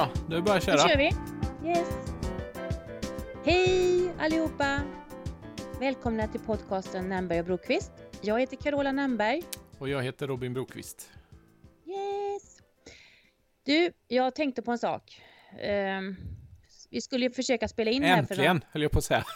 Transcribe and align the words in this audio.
så, 0.00 0.08
nu 0.28 0.36
är 0.36 0.40
bara 0.40 0.56
att 0.56 0.66
Då 0.66 0.72
köra. 0.72 0.88
kör 0.88 0.96
vi. 0.96 1.10
Yes. 1.68 1.88
Hej 3.44 4.12
allihopa! 4.18 4.80
Välkomna 5.80 6.28
till 6.28 6.40
podcasten 6.40 7.08
Nämberg 7.08 7.40
och 7.40 7.44
Brokvist. 7.46 7.92
Jag 8.20 8.40
heter 8.40 8.56
Carola 8.56 8.92
Nämberg. 8.92 9.42
Och 9.78 9.88
jag 9.88 10.02
heter 10.02 10.26
Robin 10.26 10.54
Brokvist. 10.54 11.10
Yes! 11.86 12.58
Du, 13.66 13.92
jag 14.08 14.34
tänkte 14.34 14.62
på 14.62 14.70
en 14.72 14.78
sak. 14.78 15.22
Ehm, 15.60 16.16
vi 16.90 17.00
skulle 17.00 17.24
ju 17.26 17.32
försöka 17.32 17.68
spela 17.68 17.90
in 17.90 18.02
här 18.02 18.16
för 18.16 18.34
Äntligen, 18.34 18.64
höll 18.72 18.82
jag 18.82 18.90
på 18.90 18.98
att 18.98 19.04
säga. 19.04 19.24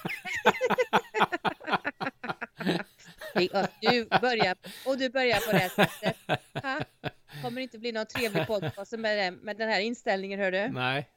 Du 3.81 4.07
börjar, 4.21 4.57
och 4.87 4.99
du 4.99 5.11
börjar 5.11 5.41
på 5.41 5.53
det 5.53 5.69
sättet. 5.71 6.17
Ha? 6.63 6.81
Kommer 7.45 7.61
inte 7.61 7.79
bli 7.79 7.93
någon 7.93 8.07
trevlig 8.07 8.47
podcast 8.47 8.93
med, 8.99 9.19
den- 9.19 9.35
med 9.35 9.57
den 9.57 9.69
här 9.69 9.81
inställningen, 9.81 10.41
hör 10.41 10.53
du? 10.53 10.69
Nej, 10.69 11.09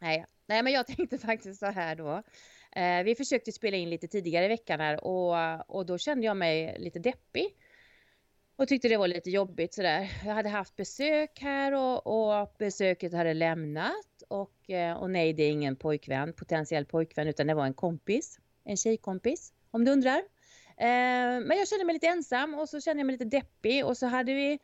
Nej, 0.00 0.24
nej, 0.46 0.62
men 0.62 0.72
jag 0.72 0.86
tänkte 0.86 1.18
faktiskt 1.18 1.60
så 1.60 1.66
här 1.66 1.96
då. 1.96 2.22
Eh, 2.72 3.02
vi 3.04 3.14
försökte 3.14 3.52
spela 3.52 3.76
in 3.76 3.90
lite 3.90 4.08
tidigare 4.08 4.44
i 4.44 4.48
veckan 4.48 4.80
här 4.80 5.04
och, 5.04 5.70
och 5.76 5.86
då 5.86 5.98
kände 5.98 6.26
jag 6.26 6.36
mig 6.36 6.76
lite 6.78 6.98
deppig. 6.98 7.46
Och 8.56 8.68
tyckte 8.68 8.88
det 8.88 8.96
var 8.96 9.08
lite 9.08 9.30
jobbigt 9.30 9.74
sådär. 9.74 10.10
Jag 10.24 10.34
hade 10.34 10.48
haft 10.48 10.76
besök 10.76 11.38
här 11.40 11.72
och, 11.74 12.06
och 12.40 12.54
besöket 12.58 13.12
hade 13.12 13.34
lämnat. 13.34 14.22
Och, 14.28 14.70
eh, 14.70 14.96
och 14.96 15.10
nej, 15.10 15.32
det 15.32 15.42
är 15.42 15.50
ingen 15.50 15.76
pojkvän, 15.76 16.32
potentiell 16.32 16.84
pojkvän, 16.84 17.28
utan 17.28 17.46
det 17.46 17.54
var 17.54 17.66
en 17.66 17.74
kompis. 17.74 18.38
En 18.64 18.76
tjejkompis, 18.76 19.52
om 19.70 19.84
du 19.84 19.90
undrar. 19.92 20.18
Eh, 20.76 21.40
men 21.40 21.58
jag 21.58 21.68
kände 21.68 21.84
mig 21.84 21.92
lite 21.92 22.06
ensam 22.06 22.54
och 22.54 22.68
så 22.68 22.80
kände 22.80 23.00
jag 23.00 23.06
mig 23.06 23.12
lite 23.18 23.36
deppig 23.36 23.86
och 23.86 23.96
så 23.96 24.06
hade 24.06 24.34
vi 24.34 24.58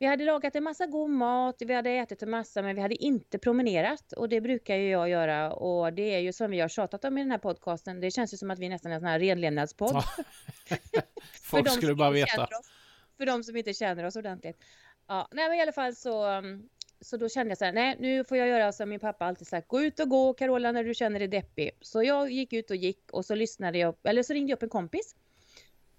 vi 0.00 0.06
hade 0.06 0.24
lagat 0.24 0.56
en 0.56 0.64
massa 0.64 0.86
god 0.86 1.10
mat, 1.10 1.56
vi 1.58 1.74
hade 1.74 1.90
ätit 1.90 2.22
en 2.22 2.30
massa 2.30 2.62
men 2.62 2.74
vi 2.74 2.82
hade 2.82 2.94
inte 2.94 3.38
promenerat 3.38 4.12
och 4.12 4.28
det 4.28 4.40
brukar 4.40 4.76
ju 4.76 4.90
jag 4.90 5.08
göra 5.08 5.52
och 5.52 5.92
det 5.92 6.14
är 6.14 6.18
ju 6.18 6.32
som 6.32 6.50
vi 6.50 6.60
har 6.60 6.68
tjatat 6.68 7.04
om 7.04 7.18
i 7.18 7.20
den 7.20 7.30
här 7.30 7.38
podcasten. 7.38 8.00
Det 8.00 8.10
känns 8.10 8.34
ju 8.34 8.36
som 8.36 8.50
att 8.50 8.58
vi 8.58 8.68
nästan 8.68 8.92
är 8.92 8.96
en 8.96 9.00
sån 9.00 9.08
här 9.08 9.18
renlevnadspodd. 9.18 9.90
Folk 11.42 11.70
skulle 11.70 11.86
som 11.86 11.96
bara 11.96 12.08
inte 12.08 12.20
veta. 12.20 12.30
känner 12.30 12.58
Oss, 12.58 12.70
för 13.16 13.26
de 13.26 13.44
som 13.44 13.56
inte 13.56 13.74
känner 13.74 14.04
oss 14.04 14.16
ordentligt. 14.16 14.64
Ja, 15.08 15.28
nej 15.32 15.48
men 15.48 15.58
i 15.58 15.62
alla 15.62 15.72
fall 15.72 15.94
så, 15.94 16.38
um, 16.38 16.68
så 17.00 17.16
då 17.16 17.28
kände 17.28 17.50
jag 17.50 17.58
så 17.58 17.64
här, 17.64 17.72
nej 17.72 17.96
nu 17.98 18.24
får 18.24 18.36
jag 18.36 18.48
göra 18.48 18.72
som 18.72 18.88
min 18.88 19.00
pappa 19.00 19.24
alltid 19.24 19.46
sagt, 19.46 19.68
gå 19.68 19.82
ut 19.82 20.00
och 20.00 20.08
gå 20.08 20.34
Carola 20.34 20.72
när 20.72 20.84
du 20.84 20.94
känner 20.94 21.18
dig 21.18 21.28
deppig. 21.28 21.70
Så 21.80 22.02
jag 22.02 22.30
gick 22.30 22.52
ut 22.52 22.70
och 22.70 22.76
gick 22.76 23.10
och 23.12 23.24
så 23.24 23.34
lyssnade 23.34 23.78
jag, 23.78 23.94
eller 24.02 24.22
så 24.22 24.32
ringde 24.32 24.50
jag 24.50 24.56
upp 24.56 24.62
en 24.62 24.68
kompis. 24.68 25.14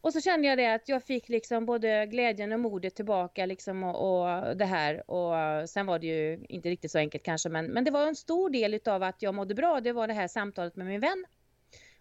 Och 0.02 0.14
så 0.14 0.22
kände 0.22 0.48
jag 0.48 0.58
det 0.58 0.74
att 0.74 0.90
jag 0.90 1.04
fick 1.04 1.30
liksom 1.30 1.66
både 1.66 2.06
glädjen 2.06 2.52
och 2.52 2.60
modet 2.60 2.96
tillbaka 2.96 3.46
liksom 3.46 3.84
och, 3.84 3.96
och 4.48 4.58
det 4.58 4.66
här 4.66 5.12
och 5.12 5.70
sen 5.70 5.86
var 5.86 6.00
det 6.00 6.08
ju 6.08 6.46
inte 6.50 6.70
riktigt 6.70 6.92
så 6.92 6.98
enkelt 6.98 7.24
kanske 7.24 7.50
men, 7.50 7.66
men 7.66 7.84
det 7.84 7.92
var 7.92 8.08
en 8.08 8.16
stor 8.16 8.50
del 8.50 8.74
utav 8.74 9.04
att 9.04 9.22
jag 9.22 9.36
mådde 9.36 9.56
bra, 9.56 9.82
det 9.82 9.92
var 9.94 10.08
det 10.08 10.14
här 10.14 10.28
samtalet 10.28 10.76
med 10.76 10.88
min 10.88 11.00
vän. 11.00 11.26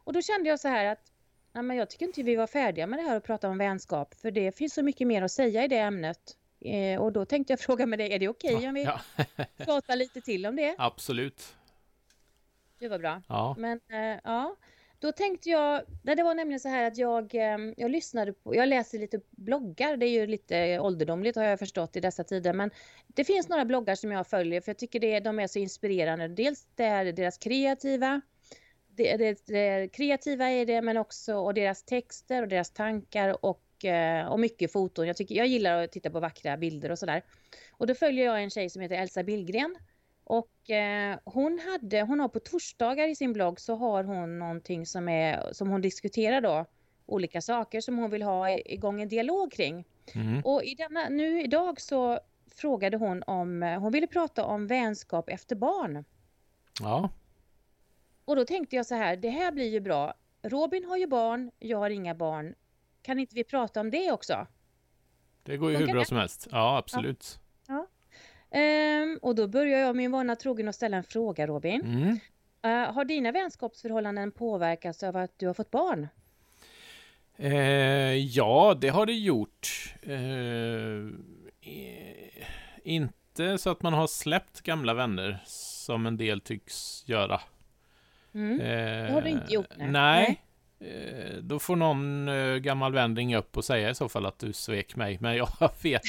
Och 0.04 0.12
då 0.12 0.22
kände 0.22 0.48
jag 0.48 0.60
så 0.60 0.68
här 0.68 0.84
att 0.84 1.12
nej, 1.52 1.62
men 1.62 1.76
jag 1.76 1.90
tycker 1.90 2.06
inte 2.06 2.22
vi 2.22 2.36
var 2.36 2.46
färdiga 2.46 2.86
med 2.86 2.98
det 2.98 3.02
här 3.02 3.16
och 3.16 3.24
prata 3.24 3.48
om 3.48 3.58
vänskap 3.58 4.14
för 4.14 4.30
det 4.30 4.52
finns 4.56 4.74
så 4.74 4.82
mycket 4.82 5.06
mer 5.06 5.22
att 5.22 5.32
säga 5.32 5.64
i 5.64 5.68
det 5.68 5.78
ämnet. 5.78 6.36
Eh, 6.60 7.00
och 7.02 7.12
då 7.12 7.24
tänkte 7.24 7.52
jag 7.52 7.60
fråga 7.66 7.86
med 7.86 7.98
dig, 7.98 8.12
är 8.12 8.18
det 8.18 8.28
okej 8.28 8.68
om 8.68 8.74
vi 8.74 8.82
Ja, 8.84 9.00
pratar 9.64 9.96
lite 9.96 10.20
till 10.20 10.46
om 10.46 10.56
det? 10.56 10.74
absolut. 10.78 11.54
Det 12.78 12.88
var 12.88 12.98
bra. 12.98 13.22
Ja, 13.28 13.54
Men 13.58 13.80
eh, 13.88 14.20
ja, 14.24 14.56
då 15.00 15.12
tänkte 15.12 15.50
jag, 15.50 15.82
nej, 16.02 16.16
det 16.16 16.22
var 16.22 16.34
nämligen 16.34 16.60
så 16.60 16.68
här 16.68 16.86
att 16.86 16.96
jag, 16.98 17.34
ehm, 17.34 17.74
jag 17.76 17.90
lyssnade 17.90 18.32
på, 18.32 18.54
jag 18.54 18.68
läser 18.68 18.98
lite 18.98 19.20
bloggar, 19.30 19.96
det 19.96 20.06
är 20.06 20.10
ju 20.10 20.26
lite 20.26 20.80
ålderdomligt 20.80 21.36
har 21.36 21.44
jag 21.44 21.58
förstått 21.58 21.96
i 21.96 22.00
dessa 22.00 22.24
tider, 22.24 22.52
men 22.52 22.70
det 23.06 23.24
finns 23.24 23.48
några 23.48 23.64
bloggar 23.64 23.94
som 23.94 24.12
jag 24.12 24.26
följer 24.26 24.60
för 24.60 24.70
jag 24.70 24.78
tycker 24.78 25.00
det, 25.00 25.20
de 25.20 25.38
är 25.38 25.46
så 25.46 25.58
inspirerande. 25.58 26.28
Dels 26.28 26.66
det 26.74 26.84
är 26.84 27.12
deras 27.12 27.38
kreativa, 27.38 28.20
det, 28.88 29.16
det, 29.16 29.46
det 29.46 29.88
kreativa 29.92 30.50
är 30.50 30.66
det, 30.66 30.82
men 30.82 30.96
också 30.96 31.34
och 31.34 31.54
deras 31.54 31.82
texter 31.82 32.42
och 32.42 32.48
deras 32.48 32.70
tankar 32.70 33.44
och, 33.44 33.84
eh, 33.84 34.26
och 34.26 34.40
mycket 34.40 34.72
foton. 34.72 35.06
Jag, 35.06 35.16
tycker, 35.16 35.34
jag 35.34 35.46
gillar 35.46 35.84
att 35.84 35.92
titta 35.92 36.10
på 36.10 36.20
vackra 36.20 36.56
bilder 36.56 36.90
och 36.90 36.98
sådär. 36.98 37.22
Och 37.72 37.86
då 37.86 37.94
följer 37.94 38.24
jag 38.24 38.42
en 38.42 38.50
tjej 38.50 38.70
som 38.70 38.82
heter 38.82 38.96
Elsa 38.96 39.22
Billgren 39.22 39.76
och 40.30 40.70
eh, 40.70 41.18
hon, 41.24 41.58
hade, 41.58 42.02
hon 42.02 42.20
har 42.20 42.28
på 42.28 42.40
torsdagar 42.40 43.08
i 43.08 43.16
sin 43.16 43.32
blogg 43.32 43.60
så 43.60 43.74
har 43.74 44.04
hon 44.04 44.38
någonting 44.38 44.86
som, 44.86 45.08
är, 45.08 45.52
som 45.52 45.68
hon 45.68 45.80
diskuterar 45.80 46.40
då. 46.40 46.66
Olika 47.06 47.40
saker 47.40 47.80
som 47.80 47.98
hon 47.98 48.10
vill 48.10 48.22
ha 48.22 48.50
igång 48.50 49.02
en 49.02 49.08
dialog 49.08 49.52
kring. 49.52 49.84
mm. 50.14 50.40
Och 50.44 50.64
i 50.64 50.74
denna, 50.74 51.08
nu 51.08 51.42
idag 51.42 51.80
så 51.80 52.20
frågade 52.56 52.96
hon 52.96 53.22
om, 53.26 53.62
eh, 53.62 53.80
hon 53.80 53.92
ville 53.92 54.06
prata 54.06 54.44
om 54.44 54.66
vänskap 54.66 55.28
efter 55.28 55.56
barn. 55.56 56.04
ja, 56.80 57.10
Och 58.24 58.36
då 58.36 58.44
tänkte 58.44 58.76
jag 58.76 58.86
så 58.86 58.94
här, 58.94 59.16
det 59.16 59.30
här 59.30 59.52
blir 59.52 59.68
ju 59.68 59.80
bra. 59.80 60.14
Robin 60.42 60.84
har 60.84 60.96
ju 60.96 61.06
barn, 61.06 61.50
jag 61.58 61.78
har 61.78 61.90
inga 61.90 62.14
barn. 62.14 62.54
Kan 63.02 63.18
inte 63.18 63.34
vi 63.34 63.44
prata 63.44 63.80
om 63.80 63.90
det 63.90 64.12
också? 64.12 64.46
det 65.42 65.56
går 65.56 65.70
ju 65.70 65.76
hur 65.76 65.86
bra 65.86 66.04
som 66.04 66.16
helst. 66.16 66.48
Ja, 66.50 66.78
absolut. 66.78 67.40
Ehm, 68.50 69.18
och 69.22 69.34
då 69.34 69.48
börjar 69.48 69.78
jag 69.80 69.96
min 69.96 70.10
vana 70.10 70.36
trogen 70.36 70.68
att 70.68 70.74
ställa 70.74 70.96
en 70.96 71.04
fråga 71.04 71.46
Robin. 71.46 71.80
Mm. 71.80 72.18
Eh, 72.62 72.92
har 72.94 73.04
dina 73.04 73.32
vänskapsförhållanden 73.32 74.32
påverkats 74.32 75.02
av 75.02 75.16
att 75.16 75.38
du 75.38 75.46
har 75.46 75.54
fått 75.54 75.70
barn? 75.70 76.08
Eh, 77.36 78.14
ja, 78.14 78.76
det 78.80 78.88
har 78.88 79.06
det 79.06 79.12
gjort. 79.12 79.94
Eh, 80.02 81.14
inte 82.82 83.58
så 83.58 83.70
att 83.70 83.82
man 83.82 83.92
har 83.92 84.06
släppt 84.06 84.60
gamla 84.60 84.94
vänner, 84.94 85.38
som 85.46 86.06
en 86.06 86.16
del 86.16 86.40
tycks 86.40 87.08
göra. 87.08 87.40
Mm. 88.34 88.60
Eh, 88.60 89.12
har 89.12 89.22
du 89.22 89.28
inte 89.28 89.54
gjort, 89.54 89.76
nej. 89.76 89.88
Nej. 89.88 90.42
Eh, 90.80 91.36
Då 91.42 91.58
får 91.58 91.76
någon 91.76 92.28
eh, 92.28 92.56
gammal 92.56 92.92
vän 92.92 93.16
ringa 93.16 93.38
upp 93.38 93.56
och 93.56 93.64
säga 93.64 93.90
i 93.90 93.94
så 93.94 94.08
fall 94.08 94.26
att 94.26 94.38
du 94.38 94.52
svek 94.52 94.96
mig. 94.96 95.18
Men 95.20 95.36
jag 95.36 95.48
vet, 95.82 96.02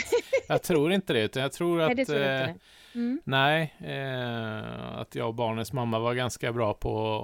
jag 0.48 0.64
tror 0.64 0.94
inte 0.94 1.14
det. 1.14 1.22
Utan 1.22 1.42
jag 1.42 1.52
tror 1.52 1.82
att... 1.82 1.96
Nej, 1.98 2.06
tror 2.06 2.22
eh. 2.22 2.50
Mm. 2.96 3.22
Nej, 3.24 3.74
eh, 3.80 4.98
att 4.98 5.16
jag 5.16 5.28
och 5.28 5.34
barnens 5.34 5.74
mamma 5.74 6.00
var 6.00 6.14
ganska 6.14 6.54
bra 6.54 6.74
på 6.74 7.16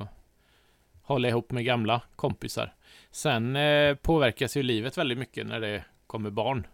att 0.00 0.08
hålla 1.02 1.28
ihop 1.28 1.50
med 1.50 1.64
gamla 1.64 2.00
kompisar. 2.16 2.74
Sen 3.10 3.56
eh, 3.56 3.94
påverkas 3.94 4.56
ju 4.56 4.62
livet 4.62 4.98
väldigt 4.98 5.18
mycket 5.18 5.46
när 5.46 5.60
det 5.60 5.84
kommer 6.06 6.30
barn. 6.30 6.66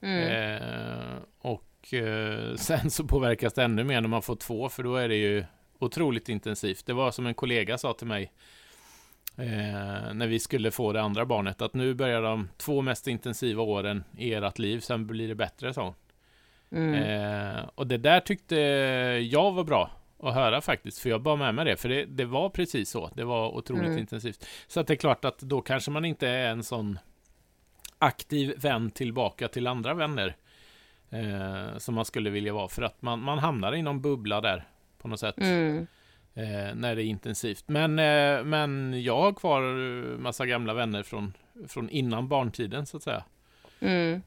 Mm. 0.00 0.28
Eh, 0.28 1.16
och 1.38 1.94
sen 2.56 2.90
så 2.90 3.04
påverkas 3.04 3.52
det 3.52 3.62
ännu 3.62 3.84
mer 3.84 4.00
när 4.00 4.08
man 4.08 4.22
får 4.22 4.36
två, 4.36 4.68
för 4.68 4.82
då 4.82 4.96
är 4.96 5.08
det 5.08 5.16
ju 5.16 5.44
otroligt 5.78 6.28
intensivt. 6.28 6.86
Det 6.86 6.92
var 6.92 7.10
som 7.10 7.26
en 7.26 7.34
kollega 7.34 7.78
sa 7.78 7.92
till 7.92 8.06
mig 8.06 8.32
eh, 9.36 10.14
när 10.14 10.26
vi 10.26 10.38
skulle 10.38 10.70
få 10.70 10.92
det 10.92 11.02
andra 11.02 11.26
barnet, 11.26 11.62
att 11.62 11.74
nu 11.74 11.94
börjar 11.94 12.22
de 12.22 12.48
två 12.56 12.82
mest 12.82 13.06
intensiva 13.06 13.62
åren 13.62 14.04
i 14.18 14.34
ert 14.34 14.58
liv, 14.58 14.80
sen 14.80 15.06
blir 15.06 15.28
det 15.28 15.34
bättre, 15.34 15.74
sa 15.74 15.82
hon. 15.84 15.94
Mm. 16.80 16.94
Eh, 16.94 17.64
och 17.74 17.86
det 17.86 17.96
där 17.98 18.20
tyckte 18.20 18.56
jag 19.30 19.52
var 19.52 19.64
bra 19.64 19.90
att 20.22 20.34
höra 20.34 20.60
faktiskt, 20.60 20.98
för 20.98 21.10
jag 21.10 21.22
bar 21.22 21.36
med 21.36 21.54
mig 21.54 21.64
det, 21.64 21.76
för 21.76 21.88
det, 21.88 22.04
det 22.04 22.24
var 22.24 22.48
precis 22.48 22.90
så. 22.90 23.10
Det 23.14 23.24
var 23.24 23.48
otroligt 23.56 23.84
Mm. 23.86 23.98
intensivt. 23.98 24.46
Så 24.66 24.80
att 24.80 24.86
det 24.86 24.94
är 24.94 24.96
klart 24.96 25.24
att 25.24 25.38
då 25.38 25.60
kanske 25.60 25.90
man 25.90 26.04
inte 26.04 26.28
är 26.28 26.50
en 26.50 26.62
sån 26.62 26.98
aktiv 27.98 28.54
vän 28.56 28.90
tillbaka 28.90 29.48
till 29.48 29.66
andra 29.66 29.94
vänner 29.94 30.36
eh, 31.10 31.78
som 31.78 31.94
man 31.94 32.04
skulle 32.04 32.30
vilja 32.30 32.52
vara, 32.52 32.68
för 32.68 32.82
att 32.82 33.02
man, 33.02 33.20
man 33.20 33.38
hamnar 33.38 33.74
i 33.74 33.82
någon 33.82 34.00
bubbla 34.00 34.40
där 34.40 34.64
på 34.98 35.08
något 35.08 35.20
sätt. 35.20 35.38
Mm. 35.38 35.86
Eh, 36.36 36.74
när 36.74 36.96
det 36.96 37.02
är 37.02 37.06
intensivt. 37.06 37.64
Men, 37.68 37.98
eh, 37.98 38.44
men 38.44 39.02
jag 39.02 39.20
har 39.20 39.32
kvar 39.32 39.60
massa 40.18 40.46
gamla 40.46 40.74
vänner 40.74 41.02
från, 41.02 41.32
från 41.68 41.90
innan 41.90 42.28
barntiden 42.28 42.86
så 42.86 42.96
att 42.96 43.02
säga. 43.02 43.24
Mm. 43.80 44.22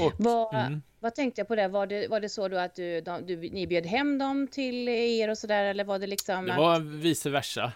Och, 0.00 0.12
Vad, 0.18 0.54
mm. 0.54 0.82
vad 1.00 1.14
tänkte 1.14 1.40
jag 1.40 1.48
på 1.48 1.54
det? 1.54 1.68
Var 1.68 1.86
det, 1.86 2.08
var 2.08 2.20
det 2.20 2.28
så 2.28 2.48
då 2.48 2.56
att 2.56 2.74
du, 2.74 3.00
de, 3.00 3.26
du, 3.26 3.36
ni 3.36 3.66
bjöd 3.66 3.86
hem 3.86 4.18
dem 4.18 4.46
till 4.46 4.88
er 4.88 5.30
och 5.30 5.38
sådär 5.38 5.64
eller 5.64 5.84
var 5.84 5.98
det 5.98 6.06
liksom? 6.06 6.46
Det 6.46 6.52
att- 6.52 6.58
var 6.58 6.80
vice 6.80 7.30
versa. 7.30 7.72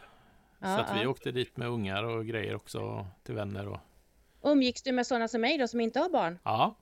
Ja, 0.59 0.77
så 0.77 0.83
att 0.83 0.99
vi 0.99 1.03
ja. 1.03 1.09
åkte 1.09 1.33
dit 1.33 1.57
med 1.57 1.69
ungar 1.69 2.05
och 2.05 2.27
grejer 2.27 2.55
också 2.55 3.07
till 3.23 3.35
vänner. 3.35 3.69
Och, 3.69 3.81
Umgicks 4.43 4.83
du 4.83 4.93
med 4.93 5.07
sådana 5.07 5.29
som 5.29 5.41
mig 5.41 5.59
då 5.59 5.69
som 5.69 5.81
inte 5.81 5.99
har 6.01 6.09
barn? 6.09 6.39
ja, 6.45 6.77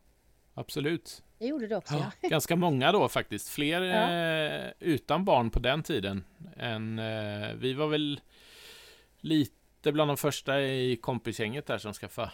absolut. 0.54 1.22
Det 1.42 1.48
gjorde 1.48 1.66
du 1.66 1.74
också 1.74 1.94
ja. 1.94 2.12
Ganska 2.28 2.56
många 2.56 2.92
då 2.92 3.08
faktiskt. 3.08 3.48
Fler 3.48 3.82
Ja. 3.82 4.12
eh, 4.12 4.72
utan 4.78 5.24
barn 5.24 5.50
på 5.50 5.58
den 5.60 5.82
tiden. 5.82 6.24
Än, 6.56 6.98
eh, 6.98 7.52
vi 7.54 7.72
var 7.74 7.86
väl 7.86 8.20
lite 9.20 9.92
bland 9.92 10.10
de 10.10 10.16
första 10.16 10.60
i 10.60 10.96
kompisgänget 10.96 11.66
där 11.66 11.78
som 11.78 11.92
skaffade 11.92 12.30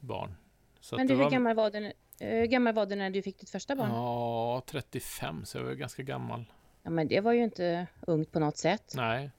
barn. 0.00 0.34
Så 0.80 0.96
Men 0.96 1.06
du, 1.06 1.14
det 1.14 1.18
hur 1.18 1.24
var, 1.24 1.30
gammal, 1.30 1.54
var 1.56 1.70
du, 1.70 1.92
hur 2.18 2.46
gammal 2.46 2.74
var 2.74 2.86
du 2.86 2.94
när 2.96 3.10
du 3.10 3.22
fick 3.22 3.38
ditt 3.40 3.50
första 3.50 3.76
barn? 3.76 3.90
Ja. 3.90 4.54
Ja, 4.56 4.62
35, 4.66 5.44
så 5.44 5.58
jag 5.58 5.64
var 5.64 5.72
ganska 5.72 6.02
gammal. 6.02 6.44
men 6.82 7.08
det 7.08 7.20
var 7.20 7.32
ju 7.32 7.44
inte 7.44 7.86
ungt 8.00 8.32
på 8.32 8.40
något 8.40 8.56
sätt. 8.56 8.92
Nej, 8.96 9.30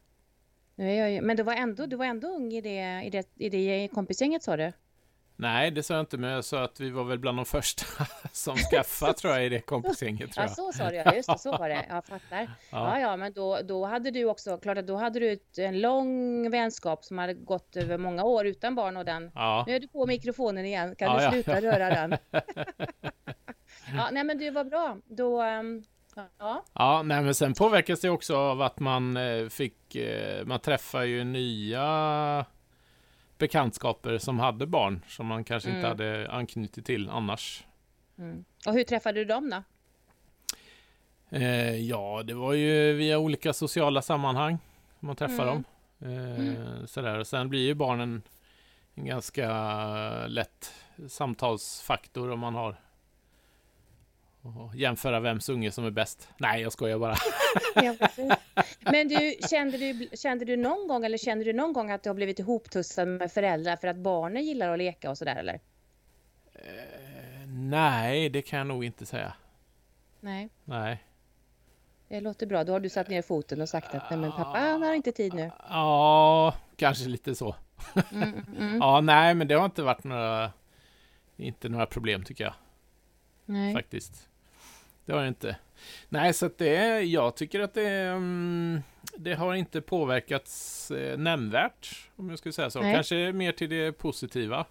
Nu 0.75 0.91
är 0.91 0.95
jag 0.95 1.11
ju, 1.11 1.21
men 1.21 1.37
du 1.37 1.43
var 1.43 1.53
ändå, 1.53 1.85
du 1.85 1.95
var 1.95 2.05
ändå 2.05 2.27
ung 2.27 2.53
i 2.53 2.61
det, 2.61 3.01
i 3.03 3.09
det, 3.09 3.27
i 3.35 3.49
det 3.49 3.87
kompisgänget 3.93 4.43
sa 4.43 4.57
du? 4.57 4.71
Nej, 5.41 5.71
det 5.71 5.83
sa 5.83 5.93
jag 5.93 6.01
inte, 6.01 6.17
men 6.17 6.29
jag 6.29 6.45
sa 6.45 6.63
att 6.63 6.79
vi 6.79 6.89
var 6.89 7.03
väl 7.03 7.19
bland 7.19 7.37
de 7.37 7.45
första 7.45 7.85
som 8.31 8.57
skaffade, 8.57 9.13
tror 9.13 9.33
jag, 9.33 9.45
i 9.45 9.49
det 9.49 9.61
kompisgänget. 9.61 10.31
Tror 10.31 10.43
jag. 10.43 10.49
Ja, 10.51 10.55
så 10.55 10.71
sa 10.71 10.89
du, 10.89 10.95
ja. 10.95 11.15
Just 11.15 11.29
det, 11.29 11.37
så 11.37 11.57
var 11.57 11.69
det. 11.69 11.85
Jag 11.89 12.05
fattar. 12.05 12.41
Ja, 12.71 12.99
ja, 12.99 12.99
ja 12.99 13.17
men 13.17 13.33
då, 13.33 13.59
då 13.63 13.85
hade 13.85 14.11
du 14.11 14.25
också, 14.25 14.57
klart 14.57 14.77
att 14.77 14.87
då 14.87 14.95
hade 14.95 15.19
du 15.19 15.31
ett, 15.31 15.57
en 15.57 15.81
lång 15.81 16.51
vänskap 16.51 17.03
som 17.03 17.17
hade 17.17 17.33
gått 17.33 17.75
över 17.75 17.97
många 17.97 18.23
år 18.23 18.45
utan 18.45 18.75
barn 18.75 18.97
och 18.97 19.05
den. 19.05 19.31
Ja. 19.35 19.63
Nu 19.67 19.75
är 19.75 19.79
du 19.79 19.87
på 19.87 20.05
mikrofonen 20.05 20.65
igen, 20.65 20.95
kan 20.95 21.07
ja, 21.07 21.25
du 21.25 21.31
sluta 21.31 21.61
ja. 21.61 21.71
röra 21.71 21.89
den? 21.89 22.17
ja, 23.97 24.09
nej 24.11 24.23
men 24.23 24.37
du 24.37 24.51
var 24.51 24.63
bra. 24.63 24.97
Då, 25.05 25.43
um, 25.43 25.83
Ja. 26.39 26.63
ja, 26.73 27.03
nej, 27.03 27.21
men 27.21 27.35
sen 27.35 27.53
påverkas 27.53 27.99
det 27.99 28.09
också 28.09 28.35
av 28.35 28.61
att 28.61 28.79
man 28.79 29.17
eh, 29.17 29.47
fick, 29.47 29.95
eh, 29.95 30.45
man 30.45 30.59
träffar 30.59 31.03
ju 31.03 31.23
nya 31.23 32.45
bekantskaper 33.41 34.17
som 34.17 34.39
hade 34.39 34.67
barn 34.67 35.01
som 35.07 35.27
man 35.27 35.43
kanske 35.43 35.69
mm. 35.69 35.79
inte 35.79 35.87
hade 35.87 36.31
anknutit 36.31 36.85
till 36.85 37.09
annars. 37.09 37.63
Mm. 38.17 38.45
Och 38.67 38.73
hur 38.73 38.83
träffade 38.83 39.19
du 39.19 39.25
dem 39.25 39.49
då? 39.49 39.63
Eh, 41.37 41.75
ja, 41.75 42.23
det 42.25 42.33
var 42.33 42.53
ju 42.53 42.93
via 42.93 43.19
olika 43.19 43.53
sociala 43.53 44.01
sammanhang 44.01 44.57
man 44.99 45.15
träffar 45.15 45.43
mm. 45.43 45.47
dem. 45.47 45.63
Eh, 45.99 46.39
mm. 46.39 46.87
sådär. 46.87 47.19
Och 47.19 47.27
sen 47.27 47.49
blir 47.49 47.65
ju 47.65 47.73
barnen 47.73 48.21
en 48.95 49.05
ganska 49.05 49.47
lätt 50.27 50.73
samtalsfaktor 51.07 52.31
om 52.31 52.39
man 52.39 52.55
har 52.55 52.75
och 54.41 54.75
jämföra 54.75 55.19
vems 55.19 55.49
unge 55.49 55.71
som 55.71 55.85
är 55.85 55.91
bäst. 55.91 56.29
Nej, 56.37 56.61
jag 56.61 56.71
skojar 56.71 56.99
bara. 56.99 57.15
Men 58.91 59.07
du 59.07 59.35
kände, 59.49 59.77
du, 59.77 60.09
kände 60.13 60.45
du 60.45 60.57
någon 60.57 60.87
gång 60.87 61.05
eller 61.05 61.17
kände 61.17 61.45
du 61.45 61.53
någon 61.53 61.73
gång 61.73 61.91
att 61.91 62.03
du 62.03 62.09
har 62.09 62.15
blivit 62.15 62.39
ihoptussad 62.39 63.07
med 63.07 63.31
föräldrar 63.31 63.75
för 63.75 63.87
att 63.87 63.97
barnen 63.97 64.43
gillar 64.43 64.69
att 64.69 64.77
leka 64.77 65.09
och 65.09 65.17
sådär 65.17 65.35
eller? 65.35 65.59
Eh, 66.53 67.47
nej, 67.47 68.29
det 68.29 68.41
kan 68.41 68.57
jag 68.57 68.67
nog 68.67 68.85
inte 68.85 69.05
säga. 69.05 69.33
Nej. 70.19 70.49
Nej. 70.65 71.03
Det 72.07 72.21
låter 72.21 72.45
bra. 72.45 72.63
Då 72.63 72.73
har 72.73 72.79
du 72.79 72.89
satt 72.89 73.09
ner 73.09 73.21
foten 73.21 73.61
och 73.61 73.69
sagt 73.69 73.95
att 73.95 74.09
nej 74.09 74.19
men 74.19 74.31
pappa 74.31 74.59
han 74.59 74.83
har 74.83 74.93
inte 74.93 75.11
tid 75.11 75.33
nu. 75.33 75.51
Ja, 75.69 76.53
kanske 76.75 77.09
lite 77.09 77.35
så. 77.35 77.55
Mm, 78.11 78.29
mm. 78.29 78.45
mm. 78.59 78.77
ja, 78.81 79.01
nej, 79.01 79.35
men 79.35 79.47
det 79.47 79.55
har 79.55 79.65
inte 79.65 79.83
varit 79.83 80.03
några, 80.03 80.51
inte 81.37 81.69
några 81.69 81.85
problem 81.85 82.23
tycker 82.23 82.43
jag. 82.43 82.53
Nej. 83.45 83.73
Faktiskt. 83.73 84.30
Det 85.11 85.15
har 85.15 85.23
det 85.23 85.27
inte. 85.27 85.55
Nej, 86.09 86.33
så 86.33 86.45
att 86.45 86.57
det 86.57 86.75
är, 86.75 86.99
jag 86.99 87.35
tycker 87.35 87.59
att 87.59 87.73
det, 87.73 88.09
um, 88.09 88.81
det 89.17 89.33
har 89.33 89.55
inte 89.55 89.81
påverkats 89.81 90.91
eh, 90.91 91.17
nämnvärt, 91.17 92.09
om 92.15 92.29
jag 92.29 92.39
skulle 92.39 92.53
säga 92.53 92.69
så. 92.69 92.81
Nej. 92.81 92.93
Kanske 92.93 93.33
mer 93.33 93.51
till 93.51 93.69
det 93.69 93.91
positiva. 93.91 94.65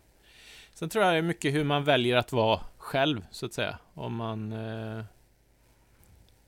Sen 0.75 0.89
tror 0.89 1.05
jag 1.05 1.15
det 1.15 1.19
är 1.19 1.23
mycket 1.23 1.55
hur 1.55 1.65
man 1.65 1.85
väljer 1.85 2.17
att 2.17 2.33
vara 2.33 2.61
själv, 2.79 3.25
så 3.31 3.47
att 3.47 3.53
säga. 3.53 3.79
Om 3.95 4.15
man, 4.15 4.53
eh, 4.53 5.05